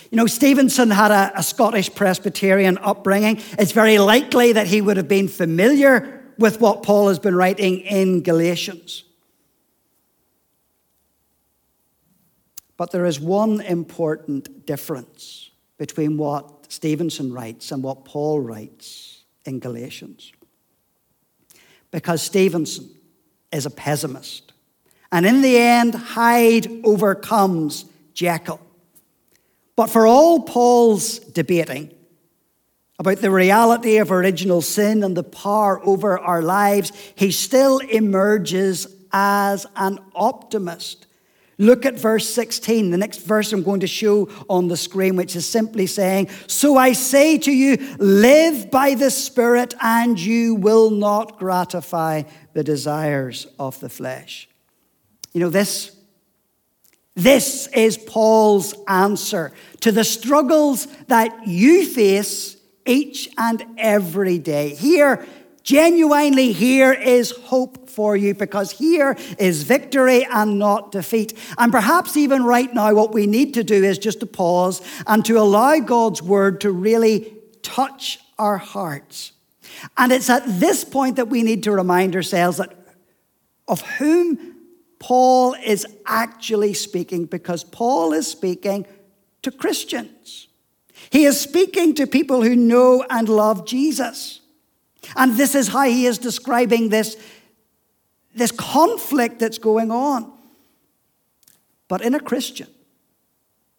You 0.09 0.17
know, 0.17 0.27
Stevenson 0.27 0.91
had 0.91 1.11
a, 1.11 1.31
a, 1.39 1.43
Scottish 1.43 1.93
Presbyterian 1.93 2.77
upbringing. 2.79 3.41
It's 3.57 3.71
very 3.71 3.97
likely 3.97 4.53
that 4.53 4.67
he 4.67 4.81
would 4.81 4.97
have 4.97 5.07
been 5.07 5.29
familiar 5.29 6.21
with 6.37 6.59
what 6.59 6.83
Paul 6.83 7.07
has 7.07 7.19
been 7.19 7.35
writing 7.35 7.79
in 7.79 8.21
Galatians. 8.21 9.03
But 12.81 12.89
there 12.89 13.05
is 13.05 13.19
one 13.19 13.61
important 13.61 14.65
difference 14.65 15.51
between 15.77 16.17
what 16.17 16.71
Stevenson 16.71 17.31
writes 17.31 17.71
and 17.71 17.83
what 17.83 18.05
Paul 18.05 18.39
writes 18.39 19.23
in 19.45 19.59
Galatians. 19.59 20.31
Because 21.91 22.23
Stevenson 22.23 22.89
is 23.51 23.67
a 23.67 23.69
pessimist. 23.69 24.53
And 25.11 25.27
in 25.27 25.43
the 25.43 25.59
end, 25.59 25.93
Hyde 25.93 26.83
overcomes 26.83 27.85
Jekyll. 28.15 28.59
But 29.75 29.91
for 29.91 30.07
all 30.07 30.41
Paul's 30.41 31.19
debating 31.19 31.93
about 32.97 33.17
the 33.19 33.29
reality 33.29 33.97
of 33.97 34.11
original 34.11 34.63
sin 34.63 35.03
and 35.03 35.15
the 35.15 35.21
power 35.21 35.79
over 35.85 36.17
our 36.17 36.41
lives, 36.41 36.91
he 37.13 37.29
still 37.29 37.77
emerges 37.77 38.87
as 39.13 39.67
an 39.75 39.99
optimist 40.15 41.05
Look 41.61 41.85
at 41.85 41.93
verse 41.93 42.27
16, 42.27 42.89
the 42.89 42.97
next 42.97 43.19
verse 43.19 43.53
I'm 43.53 43.61
going 43.61 43.81
to 43.81 43.87
show 43.87 44.29
on 44.49 44.67
the 44.67 44.75
screen, 44.75 45.15
which 45.15 45.35
is 45.35 45.45
simply 45.45 45.85
saying, 45.85 46.29
So 46.47 46.75
I 46.75 46.93
say 46.93 47.37
to 47.37 47.51
you, 47.51 47.77
live 47.99 48.71
by 48.71 48.95
the 48.95 49.11
Spirit, 49.11 49.75
and 49.79 50.19
you 50.19 50.55
will 50.55 50.89
not 50.89 51.37
gratify 51.37 52.23
the 52.53 52.63
desires 52.63 53.45
of 53.59 53.79
the 53.79 53.89
flesh. 53.89 54.49
You 55.33 55.41
know, 55.41 55.51
this, 55.51 55.95
this 57.13 57.67
is 57.75 57.95
Paul's 57.95 58.73
answer 58.87 59.51
to 59.81 59.91
the 59.91 60.03
struggles 60.03 60.87
that 61.09 61.47
you 61.47 61.85
face 61.85 62.57
each 62.87 63.29
and 63.37 63.63
every 63.77 64.39
day. 64.39 64.73
Here, 64.73 65.27
Genuinely, 65.63 66.53
here 66.53 66.91
is 66.91 67.31
hope 67.31 67.87
for 67.87 68.17
you 68.17 68.33
because 68.33 68.71
here 68.71 69.15
is 69.37 69.63
victory 69.63 70.25
and 70.25 70.57
not 70.57 70.91
defeat. 70.91 71.37
And 71.57 71.71
perhaps 71.71 72.17
even 72.17 72.43
right 72.43 72.73
now, 72.73 72.93
what 72.95 73.13
we 73.13 73.27
need 73.27 73.53
to 73.53 73.63
do 73.63 73.83
is 73.83 73.99
just 73.99 74.21
to 74.21 74.25
pause 74.25 74.81
and 75.05 75.23
to 75.25 75.37
allow 75.37 75.79
God's 75.79 76.21
word 76.21 76.61
to 76.61 76.71
really 76.71 77.33
touch 77.61 78.19
our 78.39 78.57
hearts. 78.57 79.33
And 79.97 80.11
it's 80.11 80.29
at 80.29 80.43
this 80.59 80.83
point 80.83 81.15
that 81.17 81.29
we 81.29 81.43
need 81.43 81.63
to 81.63 81.71
remind 81.71 82.15
ourselves 82.15 82.57
that 82.57 82.75
of 83.67 83.81
whom 83.81 84.55
Paul 84.99 85.53
is 85.53 85.85
actually 86.05 86.73
speaking 86.73 87.25
because 87.25 87.63
Paul 87.63 88.13
is 88.13 88.27
speaking 88.27 88.85
to 89.43 89.51
Christians. 89.51 90.47
He 91.09 91.25
is 91.25 91.39
speaking 91.39 91.93
to 91.95 92.05
people 92.05 92.43
who 92.43 92.55
know 92.55 93.05
and 93.09 93.29
love 93.29 93.65
Jesus. 93.65 94.40
And 95.15 95.35
this 95.35 95.55
is 95.55 95.67
how 95.67 95.83
he 95.83 96.05
is 96.05 96.17
describing 96.17 96.89
this, 96.89 97.17
this 98.35 98.51
conflict 98.51 99.39
that's 99.39 99.57
going 99.57 99.91
on. 99.91 100.31
But 101.87 102.01
in 102.01 102.15
a 102.15 102.19
Christian, 102.19 102.67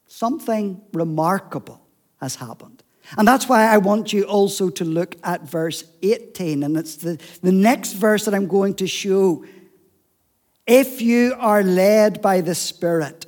something 0.07 0.83
remarkable 0.93 1.81
has 2.21 2.37
happened. 2.37 2.83
And 3.17 3.27
that's 3.27 3.49
why 3.49 3.67
I 3.67 3.79
want 3.79 4.13
you 4.13 4.25
also 4.25 4.71
to 4.71 4.85
look 4.85 5.17
at 5.25 5.43
verse 5.43 5.85
18. 6.03 6.63
And 6.63 6.77
it's 6.77 6.97
the, 6.97 7.21
the 7.43 7.53
next 7.53 7.93
verse 7.95 8.25
that 8.25 8.35
I'm 8.35 8.47
going 8.47 8.75
to 8.75 8.87
show. 8.87 9.45
If 10.67 11.03
you 11.03 11.35
are 11.39 11.63
led 11.63 12.23
by 12.23 12.41
the 12.41 12.55
Spirit, 12.55 13.27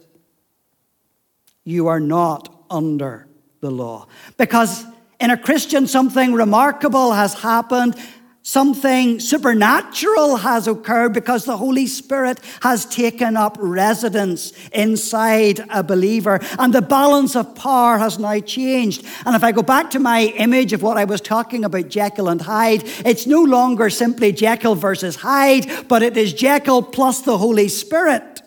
you 1.65 1.89
are 1.89 2.01
not 2.01 2.55
under 2.71 3.27
the 3.61 3.71
law. 3.71 4.07
Because 4.37 4.85
in 5.25 5.31
a 5.31 5.39
Christian, 5.39 5.87
something 5.87 6.35
remarkable 6.35 7.13
has 7.13 7.33
happened. 7.33 7.97
Something 8.43 9.21
supernatural 9.21 10.37
has 10.37 10.69
occurred 10.69 11.15
because 11.15 11.47
the 11.47 11.57
Holy 11.57 11.87
Spirit 11.87 12.41
has 12.61 12.85
taken 12.85 13.35
up 13.35 13.57
residence 13.59 14.53
inside 14.69 15.65
a 15.71 15.83
believer, 15.83 16.41
and 16.59 16.75
the 16.75 16.83
balance 16.83 17.37
of 17.37 17.55
power 17.55 17.97
has 17.97 18.19
now 18.19 18.39
changed. 18.41 19.07
And 19.25 19.35
if 19.35 19.43
I 19.43 19.51
go 19.51 19.63
back 19.63 19.91
to 19.93 19.99
my 19.99 20.25
image 20.37 20.75
of 20.75 20.83
what 20.83 20.99
I 20.99 21.05
was 21.05 21.23
talking 21.23 21.65
about, 21.65 21.89
Jekyll 21.89 22.29
and 22.29 22.43
Hyde, 22.43 22.83
it's 23.07 23.27
no 23.27 23.43
longer 23.43 23.89
simply 23.89 24.31
Jekyll 24.31 24.75
versus 24.75 25.17
Hyde, 25.17 25.89
but 25.89 26.03
it 26.03 26.19
is 26.19 26.35
Jekyll 26.35 26.83
plus 26.83 27.23
the 27.23 27.39
Holy 27.39 27.69
Spirit 27.69 28.43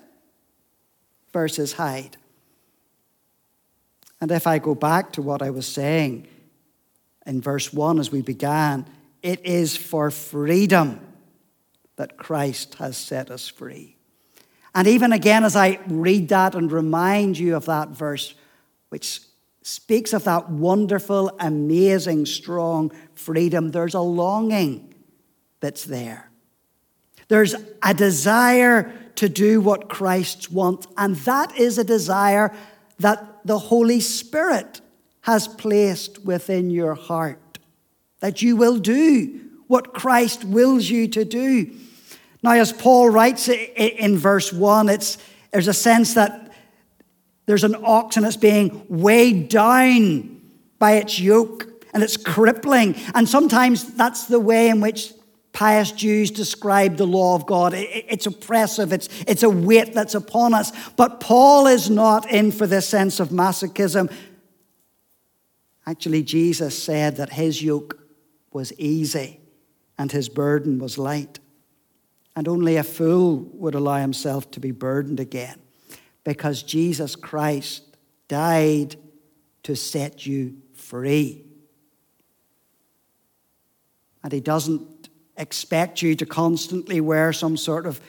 versus 1.34 1.74
Hyde. 1.74 2.18
And 4.22 4.32
if 4.32 4.46
I 4.46 4.60
go 4.60 4.76
back 4.76 5.12
to 5.14 5.24
what 5.24 5.42
I 5.42 5.50
was 5.50 5.66
saying, 5.66 6.28
in 7.28 7.42
verse 7.42 7.72
1 7.72 8.00
as 8.00 8.12
we 8.12 8.22
began, 8.22 8.86
it 9.22 9.46
is 9.46 9.76
for 9.76 10.10
freedom 10.10 11.00
that 11.98 12.18
Christ 12.18 12.76
has 12.76 12.96
set 12.98 13.30
us 13.30 13.48
free. 13.48 13.98
And 14.74 14.88
even 14.88 15.12
again, 15.12 15.44
as 15.44 15.56
I 15.56 15.80
read 15.88 16.30
that 16.30 16.56
and 16.56 16.72
remind 16.72 17.38
you 17.38 17.56
of 17.56 17.66
that 17.66 17.90
verse, 17.90 18.34
which 18.90 19.22
speaks 19.62 20.14
of 20.14 20.24
that 20.24 20.50
wonderful, 20.50 21.36
amazing, 21.40 22.26
strong 22.26 22.92
freedom, 23.16 23.72
there's 23.72 23.96
a 23.96 24.00
longing 24.00 24.94
that's 25.60 25.84
there. 25.84 26.30
There's 27.28 27.56
a 27.84 27.94
desire 27.94 28.94
to 29.16 29.28
do 29.28 29.60
what 29.60 29.90
Christ 29.90 30.52
wants, 30.52 30.88
and 30.96 31.16
that 31.18 31.58
is 31.58 31.78
a 31.78 31.84
desire 31.84 32.56
that 33.00 33.42
the 33.44 33.60
Holy 33.60 34.00
Spirit 34.00 34.80
has 35.28 35.46
placed 35.46 36.24
within 36.24 36.70
your 36.70 36.96
heart. 36.96 37.60
That 38.22 38.42
you 38.42 38.56
will 38.56 38.78
do 38.78 39.42
what 39.68 39.94
Christ 39.94 40.46
wills 40.46 40.90
you 40.90 41.10
to 41.10 41.26
do. 41.26 41.70
Now, 42.42 42.54
as 42.54 42.72
Paul 42.72 43.10
writes 43.10 43.50
in 43.50 44.18
verse 44.18 44.54
1, 44.54 44.88
it's, 44.88 45.18
there's 45.52 45.68
a 45.68 45.74
sense 45.74 46.14
that 46.14 46.54
there's 47.46 47.66
an 47.66 47.76
ox 47.84 48.16
and 48.16 48.26
it's 48.26 48.38
being 48.38 48.86
weighed 48.88 49.50
down 49.50 50.42
by 50.80 50.94
its 50.94 51.20
yoke 51.20 51.68
and 51.94 52.04
it's 52.04 52.16
crippling. 52.16 52.96
And 53.14 53.28
sometimes 53.28 53.96
that's 53.96 54.28
the 54.28 54.40
way 54.40 54.70
in 54.70 54.80
which 54.80 55.12
pious 55.52 55.92
Jews 55.92 56.30
describe 56.30 56.98
the 56.98 57.08
law 57.08 57.36
of 57.36 57.48
God. 57.48 57.74
It's 57.76 58.28
oppressive, 58.28 58.94
it's, 58.94 59.10
it's 59.28 59.44
a 59.44 59.50
weight 59.50 59.94
that's 59.94 60.16
upon 60.16 60.54
us. 60.54 60.72
But 60.92 61.20
Paul 61.20 61.68
is 61.68 61.90
not 61.90 62.32
in 62.32 62.52
for 62.54 62.68
this 62.68 62.88
sense 62.88 63.20
of 63.20 63.30
masochism. 63.30 64.10
Actually, 65.88 66.22
Jesus 66.22 66.78
said 66.78 67.16
that 67.16 67.32
his 67.32 67.64
yoke 67.64 67.98
was 68.52 68.74
easy 68.78 69.40
and 69.98 70.12
his 70.12 70.28
burden 70.28 70.80
was 70.80 70.98
light. 70.98 71.40
And 72.36 72.46
only 72.48 72.76
a 72.76 72.84
fool 72.84 73.38
would 73.54 73.74
allow 73.74 73.98
himself 73.98 74.52
to 74.52 74.60
be 74.60 74.72
burdened 74.72 75.22
again 75.22 75.60
because 76.26 76.62
Jesus 76.62 77.16
Christ 77.16 77.84
died 78.28 78.98
to 79.64 79.76
set 79.78 80.26
you 80.26 80.58
free. 80.76 81.46
And 84.24 84.34
he 84.34 84.42
doesn't 84.42 85.08
expect 85.38 86.02
you 86.02 86.16
to 86.16 86.26
constantly 86.26 87.00
wear 87.00 87.32
some 87.32 87.56
sort 87.56 87.86
of 87.86 88.02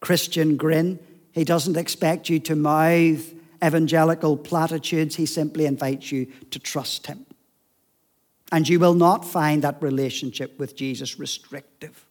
Christian 0.00 0.58
grin. 0.58 0.98
He 1.32 1.44
doesn't 1.44 1.78
expect 1.78 2.28
you 2.28 2.38
to 2.40 2.54
mouth 2.54 3.32
evangelical 3.64 4.36
platitudes. 4.36 5.16
He 5.16 5.26
simply 5.26 5.66
invites 5.66 6.12
you 6.12 6.26
to 6.50 6.58
trust 6.58 7.06
him. 7.06 7.26
And 8.50 8.68
you 8.68 8.80
will 8.80 8.94
not 8.94 9.24
find 9.24 9.62
that 9.62 9.82
relationship 9.82 10.58
with 10.58 10.74
Jesus 10.74 11.18
restrictive. 11.18 12.06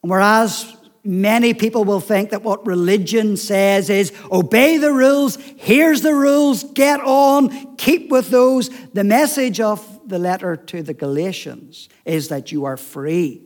Whereas 0.00 0.76
many 1.04 1.54
people 1.54 1.84
will 1.84 2.00
think 2.00 2.30
that 2.30 2.42
what 2.42 2.66
religion 2.66 3.36
says 3.36 3.90
is 3.90 4.12
obey 4.30 4.78
the 4.78 4.92
rules, 4.92 5.36
here's 5.36 6.02
the 6.02 6.14
rules, 6.14 6.64
get 6.64 7.00
on, 7.00 7.76
keep 7.76 8.10
with 8.10 8.30
those. 8.30 8.70
The 8.92 9.04
message 9.04 9.60
of 9.60 10.08
the 10.08 10.18
letter 10.18 10.56
to 10.56 10.82
the 10.82 10.94
Galatians 10.94 11.88
is 12.04 12.28
that 12.28 12.52
you 12.52 12.64
are 12.64 12.76
free 12.76 13.42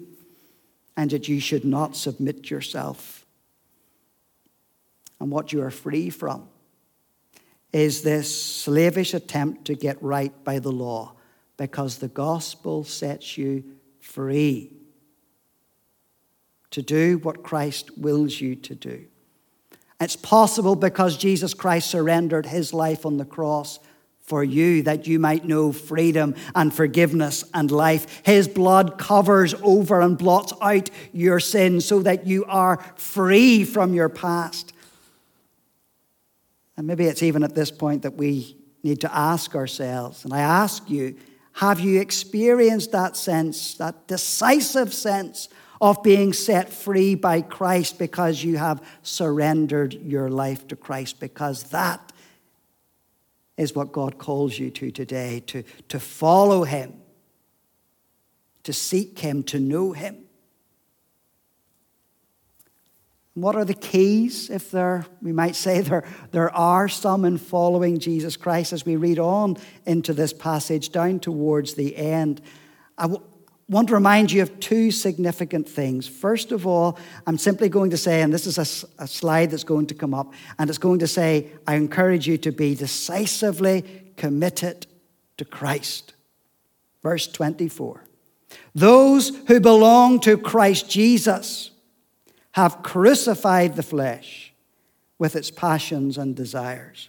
and 0.97 1.11
that 1.11 1.29
you 1.29 1.41
should 1.41 1.65
not 1.65 1.97
submit 1.97 2.51
yourself. 2.51 3.22
And 5.23 5.31
what 5.31 5.53
you 5.53 5.63
are 5.63 5.71
free 5.71 6.11
from 6.11 6.49
is 7.73 8.03
this 8.03 8.45
slavish 8.45 9.15
attempt 9.15 9.67
to 9.67 9.75
get 9.77 10.03
right 10.03 10.33
by 10.43 10.59
the 10.59 10.73
law 10.73 11.15
because 11.57 11.99
the 11.99 12.09
gospel 12.09 12.83
sets 12.83 13.39
you 13.39 13.63
free 14.01 14.73
to 16.73 16.83
do 16.83 17.19
what 17.19 17.45
Christ 17.45 17.97
wills 17.97 18.41
you 18.41 18.57
to 18.57 18.75
do. 18.75 19.05
It's 20.01 20.17
possible 20.17 20.75
because 20.75 21.17
Jesus 21.17 21.55
Christ 21.55 21.89
surrendered 21.89 22.47
his 22.47 22.75
life 22.75 23.07
on 23.07 23.17
the 23.17 23.25
cross 23.25 23.79
for 24.23 24.43
you 24.43 24.83
that 24.83 25.07
you 25.07 25.21
might 25.21 25.45
know 25.45 25.71
freedom 25.71 26.35
and 26.57 26.75
forgiveness 26.75 27.45
and 27.55 27.71
life. 27.71 28.23
His 28.25 28.49
blood 28.49 28.99
covers 28.99 29.55
over 29.63 30.01
and 30.01 30.19
blots 30.19 30.53
out 30.61 30.91
your 31.13 31.39
sins 31.39 31.85
so 31.85 32.03
that 32.03 32.27
you 32.27 32.45
are 32.47 32.79
free 32.97 33.63
from 33.63 33.95
your 33.95 34.09
past. 34.09 34.72
And 36.77 36.87
maybe 36.87 37.05
it's 37.05 37.23
even 37.23 37.43
at 37.45 37.55
this 37.55 37.71
point 37.71 38.03
that 38.03 38.15
we 38.15 38.57
need 38.83 39.01
to 39.03 39.15
ask 39.15 39.55
ourselves, 39.55 40.25
and 40.25 40.33
I 40.33 40.41
ask 40.41 40.89
you, 40.91 41.17
have 41.55 41.81
you 41.81 42.01
experienced 42.01 42.93
that 42.93 43.17
sense, 43.17 43.75
that 43.75 44.07
decisive 44.09 44.93
sense 44.95 45.49
of 45.81 46.03
being 46.03 46.33
set 46.33 46.73
free 46.73 47.15
by 47.15 47.43
Christ 47.43 47.99
because 47.99 48.43
you 48.43 48.57
have 48.57 48.83
surrendered 49.03 49.93
your 49.95 50.31
life 50.31 50.67
to 50.69 50.77
Christ? 50.77 51.21
Because 51.21 51.65
that 51.65 52.13
is 53.57 53.75
what 53.75 53.93
God 53.93 54.19
calls 54.19 54.59
you 54.59 54.71
to 54.71 54.91
today 54.91 55.41
to, 55.49 55.63
to 55.89 56.01
follow 56.01 56.65
Him, 56.65 56.95
to 58.63 58.73
seek 58.73 59.19
Him, 59.19 59.43
to 59.45 59.61
know 59.61 59.93
Him. 59.93 60.22
What 63.35 63.57
are 63.57 63.65
the 63.65 63.75
keys, 63.75 64.51
if 64.51 64.71
there, 64.71 65.07
we 65.23 65.33
might 65.33 65.57
say 65.57 65.81
there, 65.83 66.05
there 66.33 66.55
are 66.55 66.89
some 66.89 67.25
in 67.25 67.39
following 67.39 67.99
Jesus 67.99 68.37
Christ 68.37 68.73
as 68.73 68.85
we 68.85 68.97
read 68.97 69.19
on 69.19 69.57
into 69.87 70.13
this 70.13 70.33
passage 70.33 70.91
down 70.91 71.21
towards 71.21 71.75
the 71.75 71.97
end? 71.97 72.43
I 72.99 73.03
w- 73.03 73.23
want 73.69 73.89
to 73.89 73.95
remind 73.95 74.31
you 74.31 74.43
of 74.43 74.61
two 74.61 74.91
significant 74.91 75.67
things. 75.67 76.07
First 76.07 76.53
of 76.53 76.67
all, 76.67 76.99
I'm 77.27 77.39
simply 77.39 77.71
going 77.71 77.91
to 77.91 77.97
say, 77.97 78.21
and 78.21 78.33
this 78.33 78.47
is 78.47 78.59
a, 78.59 79.03
a 79.03 79.07
slide 79.07 79.51
that's 79.51 79.65
going 79.65 79.87
to 79.87 79.95
come 79.95 80.13
up, 80.13 80.35
and 80.59 80.69
it's 80.69 80.79
going 80.79 80.99
to 80.99 81.07
say, 81.07 81.53
I 81.67 81.77
encourage 81.77 82.29
you 82.29 82.37
to 82.39 82.53
be 82.53 82.75
decisively 82.75 84.13
committed 84.17 84.87
to 85.39 85.47
Christ. 85.47 86.13
Verse 87.03 87.27
24. 87.27 88.05
Those 88.75 89.31
who 89.47 89.59
belong 89.59 90.21
to 90.21 90.37
Christ 90.37 90.91
Jesus 90.91 91.72
have 92.53 92.83
crucified 92.83 93.77
the 93.77 93.83
flesh 93.83 94.53
with 95.19 95.37
its 95.37 95.51
passions 95.51 96.19
and 96.19 96.37
desires. 96.37 97.09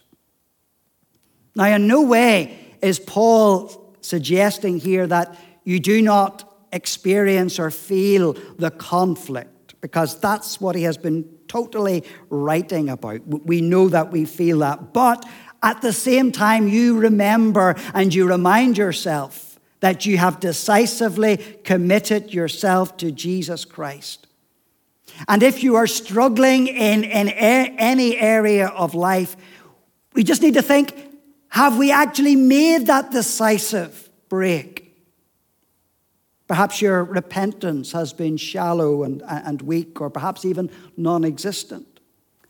Now, 1.54 1.66
in 1.66 1.86
no 1.86 2.02
way 2.02 2.58
is 2.82 2.98
Paul 2.98 3.94
suggesting 4.00 4.78
here 4.78 5.06
that 5.06 5.36
you 5.64 5.80
do 5.80 6.02
not 6.02 6.50
experience 6.72 7.58
or 7.58 7.70
feel 7.70 8.34
the 8.58 8.70
conflict, 8.70 9.80
because 9.80 10.18
that's 10.18 10.60
what 10.60 10.74
he 10.74 10.82
has 10.82 10.98
been 10.98 11.24
totally 11.46 12.04
writing 12.30 12.88
about. 12.88 13.26
We 13.26 13.60
know 13.60 13.88
that 13.88 14.10
we 14.10 14.24
feel 14.24 14.58
that. 14.60 14.92
But 14.92 15.24
at 15.62 15.82
the 15.82 15.92
same 15.92 16.32
time, 16.32 16.68
you 16.68 16.98
remember 16.98 17.76
and 17.94 18.12
you 18.14 18.26
remind 18.26 18.76
yourself 18.76 19.58
that 19.80 20.04
you 20.06 20.18
have 20.18 20.40
decisively 20.40 21.36
committed 21.64 22.32
yourself 22.32 22.96
to 22.96 23.12
Jesus 23.12 23.64
Christ. 23.64 24.23
And 25.28 25.42
if 25.42 25.62
you 25.62 25.76
are 25.76 25.86
struggling 25.86 26.66
in, 26.66 27.04
in 27.04 27.28
a, 27.28 27.74
any 27.78 28.16
area 28.16 28.68
of 28.68 28.94
life, 28.94 29.36
we 30.14 30.22
just 30.22 30.42
need 30.42 30.54
to 30.54 30.62
think 30.62 30.94
have 31.48 31.78
we 31.78 31.92
actually 31.92 32.34
made 32.34 32.86
that 32.88 33.12
decisive 33.12 34.10
break? 34.28 34.92
Perhaps 36.48 36.82
your 36.82 37.04
repentance 37.04 37.92
has 37.92 38.12
been 38.12 38.36
shallow 38.36 39.04
and, 39.04 39.22
and 39.26 39.62
weak, 39.62 40.00
or 40.00 40.10
perhaps 40.10 40.44
even 40.44 40.68
non 40.96 41.24
existent. 41.24 42.00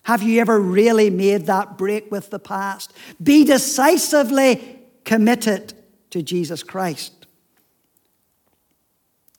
Have 0.04 0.22
you 0.22 0.40
ever 0.40 0.58
really 0.58 1.10
made 1.10 1.46
that 1.46 1.76
break 1.78 2.10
with 2.10 2.30
the 2.30 2.38
past? 2.38 2.92
Be 3.22 3.44
decisively 3.44 4.80
committed 5.04 5.74
to 6.10 6.22
Jesus 6.22 6.62
Christ. 6.62 7.26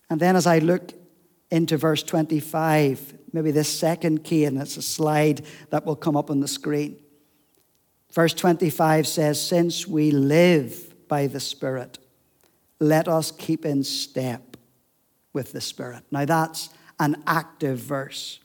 And 0.09 0.19
then, 0.19 0.35
as 0.35 0.45
I 0.45 0.59
look 0.59 0.93
into 1.49 1.77
verse 1.77 2.03
25, 2.03 3.14
maybe 3.35 3.51
this 3.51 3.67
second 3.67 4.23
key, 4.23 4.45
and 4.45 4.57
it's 4.57 4.77
a 4.77 4.81
slide 4.81 5.45
that 5.69 5.85
will 5.85 5.97
come 5.97 6.15
up 6.15 6.31
on 6.31 6.39
the 6.39 6.47
screen. 6.47 6.97
Verse 8.11 8.33
25 8.33 9.05
says, 9.05 9.45
Since 9.45 9.85
we 9.85 10.09
live 10.09 11.07
by 11.09 11.27
the 11.27 11.41
Spirit, 11.41 11.99
let 12.79 13.09
us 13.09 13.31
keep 13.31 13.65
in 13.65 13.83
step 13.83 14.55
with 15.33 15.51
the 15.51 15.59
Spirit. 15.59 16.03
Now, 16.11 16.23
that's 16.23 16.69
an 16.97 17.21
active 17.27 17.77
verse. 17.77 18.39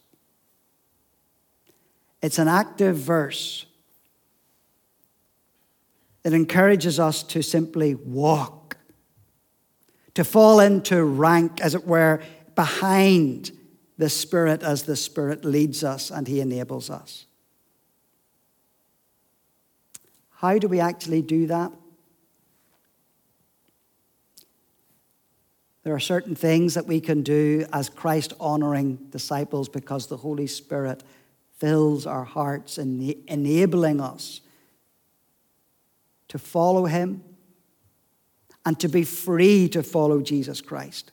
It's 2.21 2.39
an 2.39 2.49
active 2.49 2.97
verse 2.97 3.65
that 6.25 6.33
encourages 6.33 6.99
us 6.99 7.23
to 7.23 7.43
simply 7.43 7.95
walk, 7.95 8.77
to 10.15 10.25
fall 10.25 10.59
into 10.59 11.05
rank, 11.05 11.61
as 11.61 11.77
it 11.77 11.87
were, 11.87 12.21
behind 12.57 13.53
the 14.01 14.09
Spirit 14.09 14.63
as 14.63 14.85
the 14.85 14.97
Spirit 14.97 15.45
leads 15.45 15.85
us 15.85 16.11
and 16.11 16.27
He 16.27 16.41
enables 16.41 16.89
us. 16.89 17.27
How 20.31 20.57
do 20.57 20.69
we 20.69 20.81
actually 20.81 21.21
do 21.21 21.47
that? 21.49 21.71
There 25.83 25.95
are 25.95 26.01
certain 26.01 26.35
things 26.35 26.73
that 26.75 26.87
we 26.87 26.99
can 26.99 27.23
do 27.23 27.67
as 27.75 27.91
Christ 27.91 28.33
honoring 28.41 28.97
disciples 29.11 29.69
because 29.69 30.07
the 30.07 30.17
Holy 30.17 30.47
Spirit 30.47 31.03
fills 31.59 32.07
our 32.07 32.25
hearts, 32.25 32.79
and 32.79 33.03
enabling 33.29 34.01
us 34.01 34.41
to 36.29 36.39
follow 36.39 36.87
Him 36.87 37.23
and 38.65 38.81
to 38.81 38.89
be 38.89 39.05
free 39.05 39.69
to 39.69 39.83
follow 39.83 40.23
Jesus 40.23 40.63
Christ. 40.63 41.13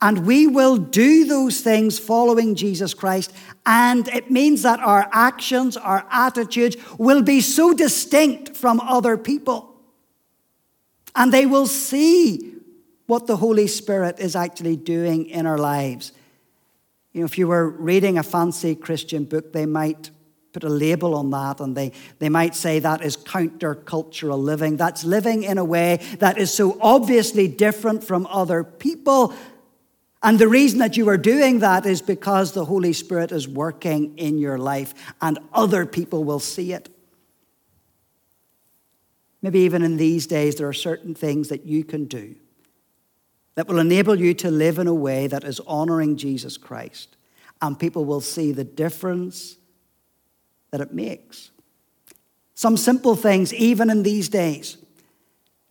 And 0.00 0.26
we 0.26 0.46
will 0.46 0.76
do 0.76 1.24
those 1.24 1.60
things 1.60 1.98
following 1.98 2.54
Jesus 2.54 2.94
Christ. 2.94 3.32
And 3.66 4.06
it 4.08 4.30
means 4.30 4.62
that 4.62 4.78
our 4.78 5.08
actions, 5.12 5.76
our 5.76 6.06
attitudes 6.10 6.76
will 6.98 7.22
be 7.22 7.40
so 7.40 7.74
distinct 7.74 8.56
from 8.56 8.80
other 8.80 9.16
people. 9.16 9.74
And 11.16 11.32
they 11.32 11.46
will 11.46 11.66
see 11.66 12.54
what 13.06 13.26
the 13.26 13.38
Holy 13.38 13.66
Spirit 13.66 14.20
is 14.20 14.36
actually 14.36 14.76
doing 14.76 15.26
in 15.26 15.46
our 15.46 15.58
lives. 15.58 16.12
You 17.12 17.20
know, 17.20 17.24
if 17.24 17.36
you 17.36 17.48
were 17.48 17.68
reading 17.68 18.18
a 18.18 18.22
fancy 18.22 18.76
Christian 18.76 19.24
book, 19.24 19.52
they 19.52 19.66
might 19.66 20.10
put 20.52 20.62
a 20.62 20.68
label 20.68 21.14
on 21.14 21.30
that 21.30 21.60
and 21.60 21.76
they, 21.76 21.92
they 22.18 22.28
might 22.28 22.54
say 22.54 22.78
that 22.78 23.02
is 23.02 23.16
countercultural 23.16 24.38
living. 24.38 24.76
That's 24.76 25.04
living 25.04 25.42
in 25.42 25.58
a 25.58 25.64
way 25.64 26.00
that 26.20 26.38
is 26.38 26.52
so 26.52 26.78
obviously 26.80 27.48
different 27.48 28.04
from 28.04 28.26
other 28.30 28.62
people. 28.62 29.34
And 30.22 30.38
the 30.38 30.48
reason 30.48 30.80
that 30.80 30.96
you 30.96 31.08
are 31.08 31.16
doing 31.16 31.60
that 31.60 31.86
is 31.86 32.02
because 32.02 32.52
the 32.52 32.64
Holy 32.64 32.92
Spirit 32.92 33.30
is 33.30 33.46
working 33.46 34.18
in 34.18 34.38
your 34.38 34.58
life 34.58 34.92
and 35.20 35.38
other 35.52 35.86
people 35.86 36.24
will 36.24 36.40
see 36.40 36.72
it. 36.72 36.88
maybe 39.40 39.60
even 39.60 39.82
in 39.82 39.96
these 39.96 40.26
days, 40.26 40.56
there 40.56 40.66
are 40.66 40.72
certain 40.72 41.14
things 41.14 41.48
that 41.48 41.64
you 41.64 41.84
can 41.84 42.06
do 42.06 42.34
that 43.54 43.68
will 43.68 43.78
enable 43.78 44.18
you 44.18 44.34
to 44.34 44.50
live 44.50 44.78
in 44.78 44.86
a 44.86 44.94
way 44.94 45.26
that 45.28 45.44
is 45.44 45.60
honoring 45.60 46.16
Jesus 46.16 46.56
Christ. 46.56 47.16
And 47.60 47.78
people 47.78 48.04
will 48.04 48.20
see 48.20 48.52
the 48.52 48.64
difference 48.64 49.56
that 50.70 50.80
it 50.80 50.92
makes. 50.92 51.50
Some 52.54 52.76
simple 52.76 53.16
things, 53.16 53.54
even 53.54 53.90
in 53.90 54.02
these 54.02 54.28
days. 54.28 54.76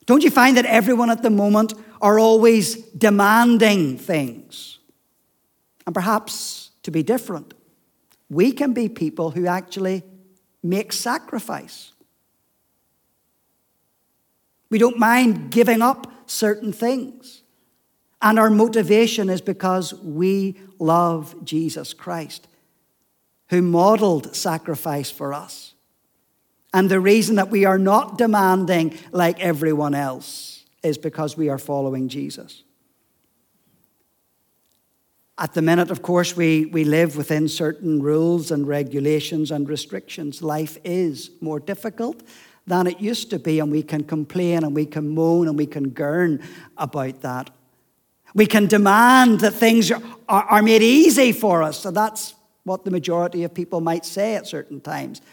Don't 0.07 0.23
you 0.23 0.31
find 0.31 0.57
that 0.57 0.65
everyone 0.65 1.11
at 1.11 1.21
the 1.21 1.29
moment 1.29 1.73
are 2.01 2.17
always 2.17 2.75
demanding 2.93 3.97
things? 3.97 4.79
And 5.85 5.93
perhaps 5.93 6.71
to 6.83 6.91
be 6.91 7.03
different, 7.03 7.53
we 8.29 8.51
can 8.51 8.73
be 8.73 8.89
people 8.89 9.31
who 9.31 9.45
actually 9.45 10.03
make 10.63 10.93
sacrifice. 10.93 11.91
We 14.69 14.79
don't 14.79 14.97
mind 14.97 15.51
giving 15.51 15.81
up 15.81 16.11
certain 16.25 16.71
things. 16.71 17.43
And 18.21 18.39
our 18.39 18.49
motivation 18.49 19.29
is 19.29 19.41
because 19.41 19.93
we 19.93 20.57
love 20.79 21.35
Jesus 21.43 21.93
Christ, 21.93 22.47
who 23.49 23.61
modeled 23.61 24.35
sacrifice 24.35 25.11
for 25.11 25.33
us. 25.33 25.73
And 26.77 26.91
the 26.91 26.99
reason 26.99 27.37
that 27.37 27.49
we 27.49 27.65
are 27.65 27.79
not 27.79 28.19
demanding 28.19 28.99
like 29.11 29.39
everyone 29.39 29.95
else 29.95 30.63
is 30.83 30.99
because 30.99 31.35
we 31.35 31.49
are 31.49 31.57
following 31.57 32.07
Jesus. 32.07 32.61
At 35.39 35.55
the 35.55 35.63
minute, 35.63 35.89
of 35.89 36.03
course, 36.03 36.37
we, 36.37 36.67
we 36.67 36.83
live 36.83 37.17
within 37.17 37.47
certain 37.47 37.99
rules 37.99 38.51
and 38.51 38.67
regulations 38.67 39.49
and 39.49 39.67
restrictions. 39.67 40.43
Life 40.43 40.77
is 40.83 41.31
more 41.41 41.59
difficult 41.59 42.21
than 42.67 42.85
it 42.85 42.99
used 42.99 43.31
to 43.31 43.39
be, 43.39 43.59
and 43.59 43.71
we 43.71 43.81
can 43.81 44.03
complain 44.03 44.63
and 44.63 44.75
we 44.75 44.85
can 44.85 45.09
moan 45.09 45.47
and 45.47 45.57
we 45.57 45.65
can 45.65 45.89
gurn 45.89 46.43
about 46.77 47.21
that. 47.21 47.49
We 48.35 48.45
can 48.45 48.67
demand 48.67 49.39
that 49.39 49.55
things 49.55 49.89
are, 49.89 50.03
are 50.29 50.61
made 50.61 50.83
easy 50.83 51.31
for 51.31 51.63
us. 51.63 51.79
So 51.79 51.89
that's 51.89 52.35
what 52.65 52.85
the 52.85 52.91
majority 52.91 53.43
of 53.45 53.55
people 53.55 53.81
might 53.81 54.05
say 54.05 54.35
at 54.35 54.45
certain 54.45 54.79
times. 54.79 55.23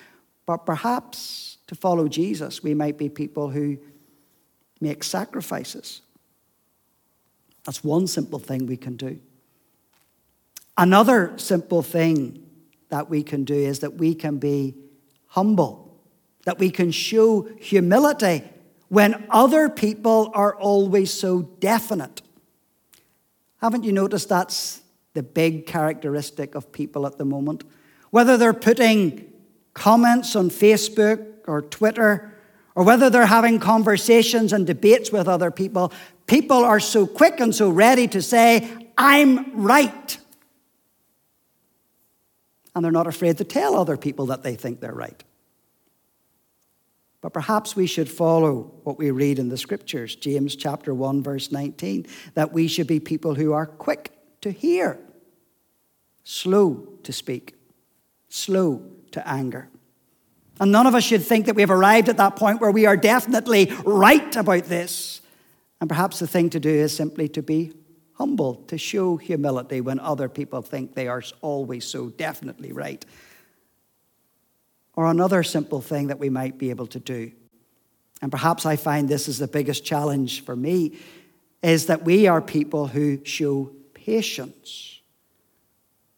But 0.47 0.67
perhaps 0.67 1.59
to 1.67 1.75
follow 1.75 2.09
Jesus, 2.09 2.63
we 2.63 2.75
might 2.75 2.99
be 2.99 3.09
people 3.09 3.51
who 3.51 3.79
make 4.81 5.03
sacrifices. 5.03 6.03
That's 7.65 7.83
one 7.83 8.07
simple 8.07 8.39
thing 8.39 8.67
we 8.67 8.77
can 8.77 8.97
do. 8.97 9.19
Another 10.77 11.33
simple 11.37 11.83
thing 11.83 12.45
that 12.91 13.09
we 13.09 13.23
can 13.23 13.45
do 13.45 13.55
is 13.55 13.79
that 13.81 13.95
we 13.95 14.15
can 14.15 14.39
be 14.39 14.75
humble, 15.29 15.99
that 16.45 16.59
we 16.59 16.71
can 16.71 16.91
show 16.91 17.49
humility 17.59 18.43
when 18.89 19.27
other 19.31 19.69
people 19.69 20.31
are 20.35 20.55
always 20.55 21.13
so 21.13 21.43
definite. 21.61 22.23
Haven't 23.61 23.85
you 23.85 23.93
noticed 23.93 24.29
that's 24.29 24.83
the 25.15 25.23
big 25.23 25.67
characteristic 25.67 26.55
of 26.55 26.71
people 26.71 27.07
at 27.07 27.17
the 27.17 27.25
moment? 27.25 27.65
Whether 28.11 28.37
they're 28.37 28.53
putting 28.53 29.33
comments 29.75 30.35
on 30.35 30.51
Facebook 30.51 31.27
or 31.47 31.63
Twitter, 31.63 32.33
or 32.75 32.85
whether 32.85 33.11
they're 33.11 33.27
having 33.27 33.61
conversations 33.61 34.53
and 34.53 34.67
debates 34.67 35.13
with 35.13 35.29
other 35.29 35.51
people, 35.51 35.93
people 36.27 36.65
are 36.65 36.81
so 36.81 37.07
quick 37.07 37.39
and 37.39 37.55
so 37.55 37.69
ready 37.71 38.09
to 38.09 38.23
say, 38.23 38.89
I'm 38.97 39.63
right 39.63 40.19
and 42.75 42.85
they're 42.85 42.93
not 42.93 43.07
afraid 43.07 43.39
to 43.39 43.45
tell 43.45 43.77
other 43.77 43.97
people 43.97 44.27
that 44.27 44.43
they 44.43 44.57
think 44.57 44.81
they're 44.81 44.93
right. 44.93 45.23
But 47.21 47.33
perhaps 47.33 47.75
we 47.75 47.87
should 47.87 48.09
follow 48.09 48.73
what 48.83 48.99
we 48.99 49.11
read 49.11 49.39
in 49.39 49.49
the 49.49 49.57
scriptures, 49.57 50.15
James 50.15 50.57
chapter 50.57 50.93
1 50.93 51.23
verse 51.23 51.51
19, 51.51 52.07
that 52.35 52.53
we 52.53 52.69
should 52.69 52.87
be 52.87 53.01
people 53.01 53.35
who 53.35 53.53
are 53.53 53.67
quick 53.67 54.13
to 54.43 54.51
hear, 54.51 54.99
slow 56.25 56.87
to 57.03 57.13
speak, 57.13 57.55
slow 58.29 58.83
to 59.15 59.29
anger. 59.29 59.69
And 60.61 60.71
none 60.71 60.87
of 60.87 60.95
us 60.95 61.03
should 61.03 61.25
think 61.25 61.47
that 61.47 61.57
we 61.57 61.63
have 61.63 61.71
arrived 61.71 62.09
at 62.09 62.19
that 62.19 62.37
point 62.37 62.61
where 62.61 62.71
we 62.71 62.87
are 62.87 62.97
definitely 62.97 63.73
right 63.85 64.37
about 64.37 64.65
this. 64.65 65.21
And 65.81 65.89
perhaps 65.89 66.21
the 66.21 66.27
thing 66.29 66.51
to 66.51 66.61
do 66.61 66.71
is 66.71 66.95
simply 66.95 67.29
to 67.31 67.43
be 67.43 67.73
humble, 68.13 68.57
to 68.69 68.79
show 68.79 69.17
humility 69.17 69.81
when 69.81 69.99
other 69.99 70.29
people 70.29 70.63
think 70.63 70.95
they 70.95 71.09
are 71.09 71.23
always 71.41 71.85
so 71.85 72.11
definitely 72.11 72.73
right. 72.73 73.05
Or 74.95 75.07
another 75.07 75.43
simple 75.43 75.81
thing 75.81 76.07
that 76.07 76.21
we 76.21 76.31
might 76.31 76.57
be 76.57 76.71
able 76.71 76.87
to 76.89 77.01
do, 77.01 77.33
and 78.23 78.31
perhaps 78.31 78.65
I 78.65 78.77
find 78.77 79.09
this 79.09 79.27
is 79.27 79.39
the 79.39 79.49
biggest 79.49 79.85
challenge 79.85 80.45
for 80.45 80.55
me, 80.55 80.97
is 81.63 81.87
that 81.87 82.05
we 82.05 82.29
are 82.29 82.41
people 82.41 82.87
who 82.87 83.25
show 83.25 83.73
patience 83.93 85.01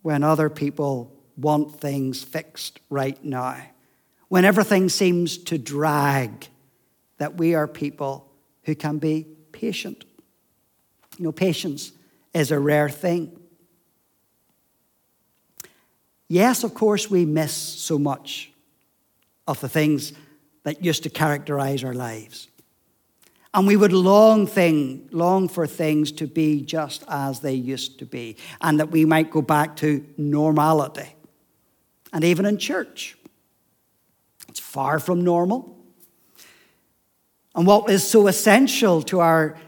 when 0.02 0.22
other 0.22 0.50
people 0.50 1.15
want 1.37 1.81
things 1.81 2.22
fixed 2.22 2.81
right 2.90 3.22
now. 3.25 3.57
When 4.29 4.44
everything 4.44 4.88
seems 4.88 5.38
to 5.38 5.59
drag, 5.59 6.49
that 7.18 7.37
we 7.37 7.55
are 7.55 7.66
people 7.66 8.31
who 8.64 8.75
can 8.75 8.99
be 8.99 9.27
patient. 9.53 10.05
You 11.18 11.27
know, 11.27 11.33
patience 11.33 11.92
is 12.35 12.51
a 12.51 12.59
rare 12.59 12.88
thing. 12.88 13.38
Yes, 16.29 16.64
of 16.64 16.75
course, 16.75 17.11
we 17.11 17.25
miss 17.25 17.53
so 17.53 17.99
much 17.99 18.51
of 19.46 19.61
the 19.61 19.68
things 19.68 20.12
that 20.64 20.85
used 20.85 21.05
to 21.05 21.11
characterize 21.11 21.85
our 21.85 21.94
lives. 21.94 22.49
And 23.55 23.66
we 23.66 23.77
would 23.77 23.92
long, 23.92 24.46
thing, 24.46 25.09
long 25.12 25.49
for 25.49 25.66
things 25.66 26.12
to 26.12 26.27
be 26.27 26.61
just 26.61 27.05
as 27.09 27.40
they 27.40 27.55
used 27.55 28.01
to 28.01 28.05
be, 28.05 28.37
and 28.61 28.79
that 28.81 28.90
we 28.90 29.07
might 29.07 29.31
go 29.31 29.40
back 29.40 29.77
to 29.77 30.05
normality. 30.18 31.14
And 32.16 32.24
even 32.24 32.46
in 32.46 32.57
church, 32.57 33.14
it's 34.48 34.59
far 34.59 34.98
from 34.98 35.22
normal. 35.22 35.76
And 37.55 37.66
what 37.66 37.90
is 37.90 38.09
so 38.09 38.26
essential 38.26 39.02
to 39.02 39.20
our 39.20 39.59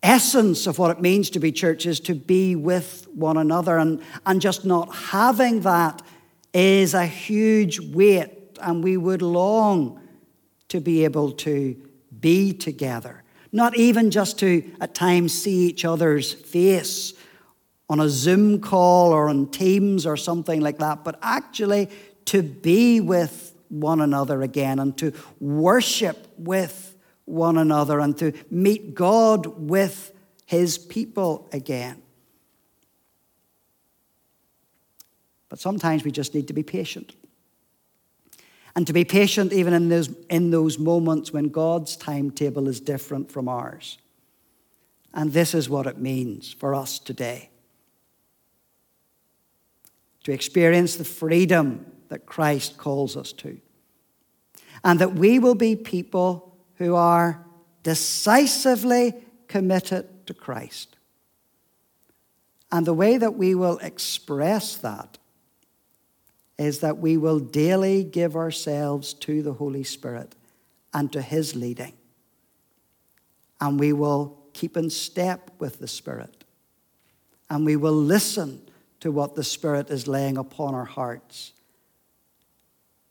essence 0.00 0.68
of 0.68 0.78
what 0.78 0.92
it 0.92 1.00
means 1.00 1.30
to 1.30 1.40
be 1.40 1.50
church 1.50 1.86
is 1.86 1.98
to 1.98 2.14
be 2.14 2.54
with 2.54 3.08
one 3.12 3.36
another. 3.36 3.76
And, 3.76 4.00
and 4.24 4.40
just 4.40 4.64
not 4.64 4.94
having 4.94 5.62
that 5.62 6.00
is 6.54 6.94
a 6.94 7.06
huge 7.06 7.80
weight. 7.80 8.56
And 8.62 8.84
we 8.84 8.96
would 8.96 9.20
long 9.20 10.00
to 10.68 10.80
be 10.80 11.02
able 11.02 11.32
to 11.32 11.74
be 12.20 12.52
together. 12.52 13.24
Not 13.50 13.76
even 13.76 14.12
just 14.12 14.38
to 14.38 14.62
at 14.80 14.94
times 14.94 15.34
see 15.34 15.66
each 15.66 15.84
other's 15.84 16.32
face 16.34 17.14
on 17.90 17.98
a 17.98 18.08
Zoom 18.08 18.60
call 18.60 19.12
or 19.12 19.28
on 19.28 19.48
Teams 19.48 20.06
or 20.06 20.16
something 20.16 20.60
like 20.60 20.78
that, 20.78 21.02
but 21.02 21.18
actually 21.22 21.90
to 22.26 22.40
be 22.40 23.00
with 23.00 23.52
one 23.68 24.00
another 24.00 24.42
again 24.42 24.78
and 24.78 24.96
to 24.98 25.12
worship 25.40 26.28
with 26.38 26.96
one 27.24 27.58
another 27.58 27.98
and 27.98 28.16
to 28.18 28.32
meet 28.48 28.94
God 28.94 29.46
with 29.46 30.12
his 30.46 30.78
people 30.78 31.48
again. 31.52 32.00
But 35.48 35.58
sometimes 35.58 36.04
we 36.04 36.12
just 36.12 36.32
need 36.32 36.46
to 36.46 36.54
be 36.54 36.62
patient. 36.62 37.16
And 38.76 38.86
to 38.86 38.92
be 38.92 39.04
patient 39.04 39.52
even 39.52 39.74
in 39.74 39.88
those, 39.88 40.14
in 40.28 40.52
those 40.52 40.78
moments 40.78 41.32
when 41.32 41.48
God's 41.48 41.96
timetable 41.96 42.68
is 42.68 42.78
different 42.78 43.32
from 43.32 43.48
ours. 43.48 43.98
And 45.12 45.32
this 45.32 45.54
is 45.54 45.68
what 45.68 45.88
it 45.88 45.98
means 45.98 46.52
for 46.52 46.72
us 46.72 47.00
today 47.00 47.49
to 50.24 50.32
experience 50.32 50.96
the 50.96 51.04
freedom 51.04 51.86
that 52.08 52.26
Christ 52.26 52.76
calls 52.76 53.16
us 53.16 53.32
to. 53.34 53.58
And 54.84 54.98
that 54.98 55.14
we 55.14 55.38
will 55.38 55.54
be 55.54 55.76
people 55.76 56.56
who 56.76 56.94
are 56.94 57.44
decisively 57.82 59.14
committed 59.48 60.26
to 60.26 60.34
Christ. 60.34 60.96
And 62.72 62.86
the 62.86 62.94
way 62.94 63.18
that 63.18 63.34
we 63.34 63.54
will 63.54 63.78
express 63.78 64.76
that 64.76 65.18
is 66.58 66.80
that 66.80 66.98
we 66.98 67.16
will 67.16 67.40
daily 67.40 68.04
give 68.04 68.36
ourselves 68.36 69.14
to 69.14 69.42
the 69.42 69.54
Holy 69.54 69.82
Spirit 69.82 70.34
and 70.92 71.12
to 71.12 71.22
His 71.22 71.56
leading. 71.56 71.94
And 73.60 73.80
we 73.80 73.92
will 73.92 74.38
keep 74.52 74.76
in 74.76 74.90
step 74.90 75.50
with 75.58 75.78
the 75.78 75.88
Spirit. 75.88 76.44
And 77.48 77.64
we 77.64 77.76
will 77.76 77.94
listen 77.94 78.69
to 79.00 79.10
what 79.10 79.34
the 79.34 79.44
Spirit 79.44 79.90
is 79.90 80.06
laying 80.06 80.36
upon 80.36 80.74
our 80.74 80.84
hearts. 80.84 81.52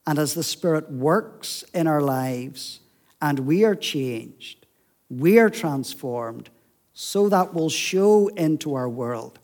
And 0.05 0.17
as 0.17 0.33
the 0.33 0.43
Spirit 0.43 0.91
works 0.91 1.63
in 1.73 1.87
our 1.87 2.01
lives, 2.01 2.79
and 3.21 3.39
we 3.39 3.63
are 3.63 3.75
changed, 3.75 4.65
we 5.09 5.39
are 5.39 5.49
transformed, 5.49 6.49
so 6.93 7.29
that 7.29 7.53
will 7.53 7.69
show 7.69 8.27
into 8.29 8.75
our 8.75 8.89
world. 8.89 9.39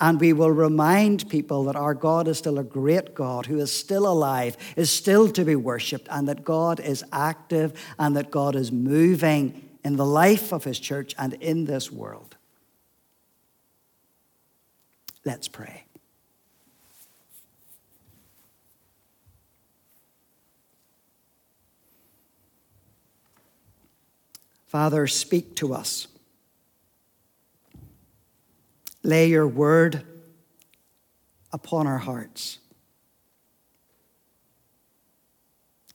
And 0.00 0.18
we 0.18 0.32
will 0.32 0.50
remind 0.50 1.28
people 1.28 1.64
that 1.64 1.76
our 1.76 1.92
God 1.92 2.26
is 2.26 2.38
still 2.38 2.58
a 2.58 2.64
great 2.64 3.14
God 3.14 3.46
who 3.46 3.58
is 3.58 3.70
still 3.70 4.06
alive, 4.06 4.56
is 4.74 4.90
still 4.90 5.28
to 5.32 5.44
be 5.44 5.56
worshipped, 5.56 6.08
and 6.10 6.26
that 6.28 6.42
God 6.42 6.80
is 6.80 7.04
active 7.12 7.74
and 7.98 8.16
that 8.16 8.30
God 8.30 8.56
is 8.56 8.72
moving 8.72 9.68
in 9.84 9.96
the 9.96 10.06
life 10.06 10.52
of 10.52 10.64
his 10.64 10.80
church 10.80 11.14
and 11.18 11.34
in 11.34 11.66
this 11.66 11.92
world. 11.92 12.36
Let's 15.24 15.48
pray. 15.48 15.84
Father, 24.66 25.06
speak 25.08 25.56
to 25.56 25.74
us. 25.74 26.06
Lay 29.02 29.28
your 29.28 29.48
word 29.48 30.04
upon 31.52 31.86
our 31.86 31.98
hearts. 31.98 32.58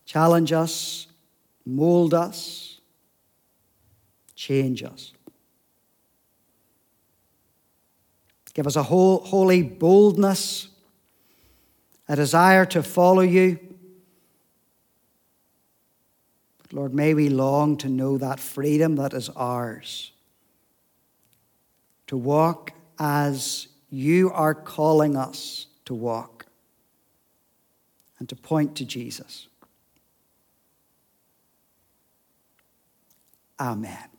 Challenge 0.06 0.52
us, 0.52 1.08
mold 1.66 2.14
us, 2.14 2.80
change 4.36 4.84
us. 4.84 5.14
Give 8.56 8.66
us 8.66 8.78
a 8.78 8.84
whole, 8.84 9.20
holy 9.20 9.62
boldness, 9.62 10.70
a 12.08 12.16
desire 12.16 12.66
to 12.68 12.82
follow 12.82 13.22
you. 13.22 13.60
But 16.64 16.74
Lord, 16.74 16.94
may 16.94 17.14
we 17.14 17.28
long 17.30 17.76
to 17.78 17.90
know 17.90 18.18
that 18.18 18.40
freedom 18.40 18.96
that 18.96 19.14
is 19.14 19.30
ours, 19.30 20.14
to 22.08 22.16
walk 22.16 22.72
as 22.98 23.68
you 23.90 24.32
are 24.32 24.56
calling 24.56 25.18
us 25.18 25.68
to 25.84 25.94
walk 25.94 26.46
and 28.20 28.30
to 28.30 28.36
point 28.38 28.78
to 28.78 28.86
Jesus. 28.86 29.48
Amen. 33.60 34.15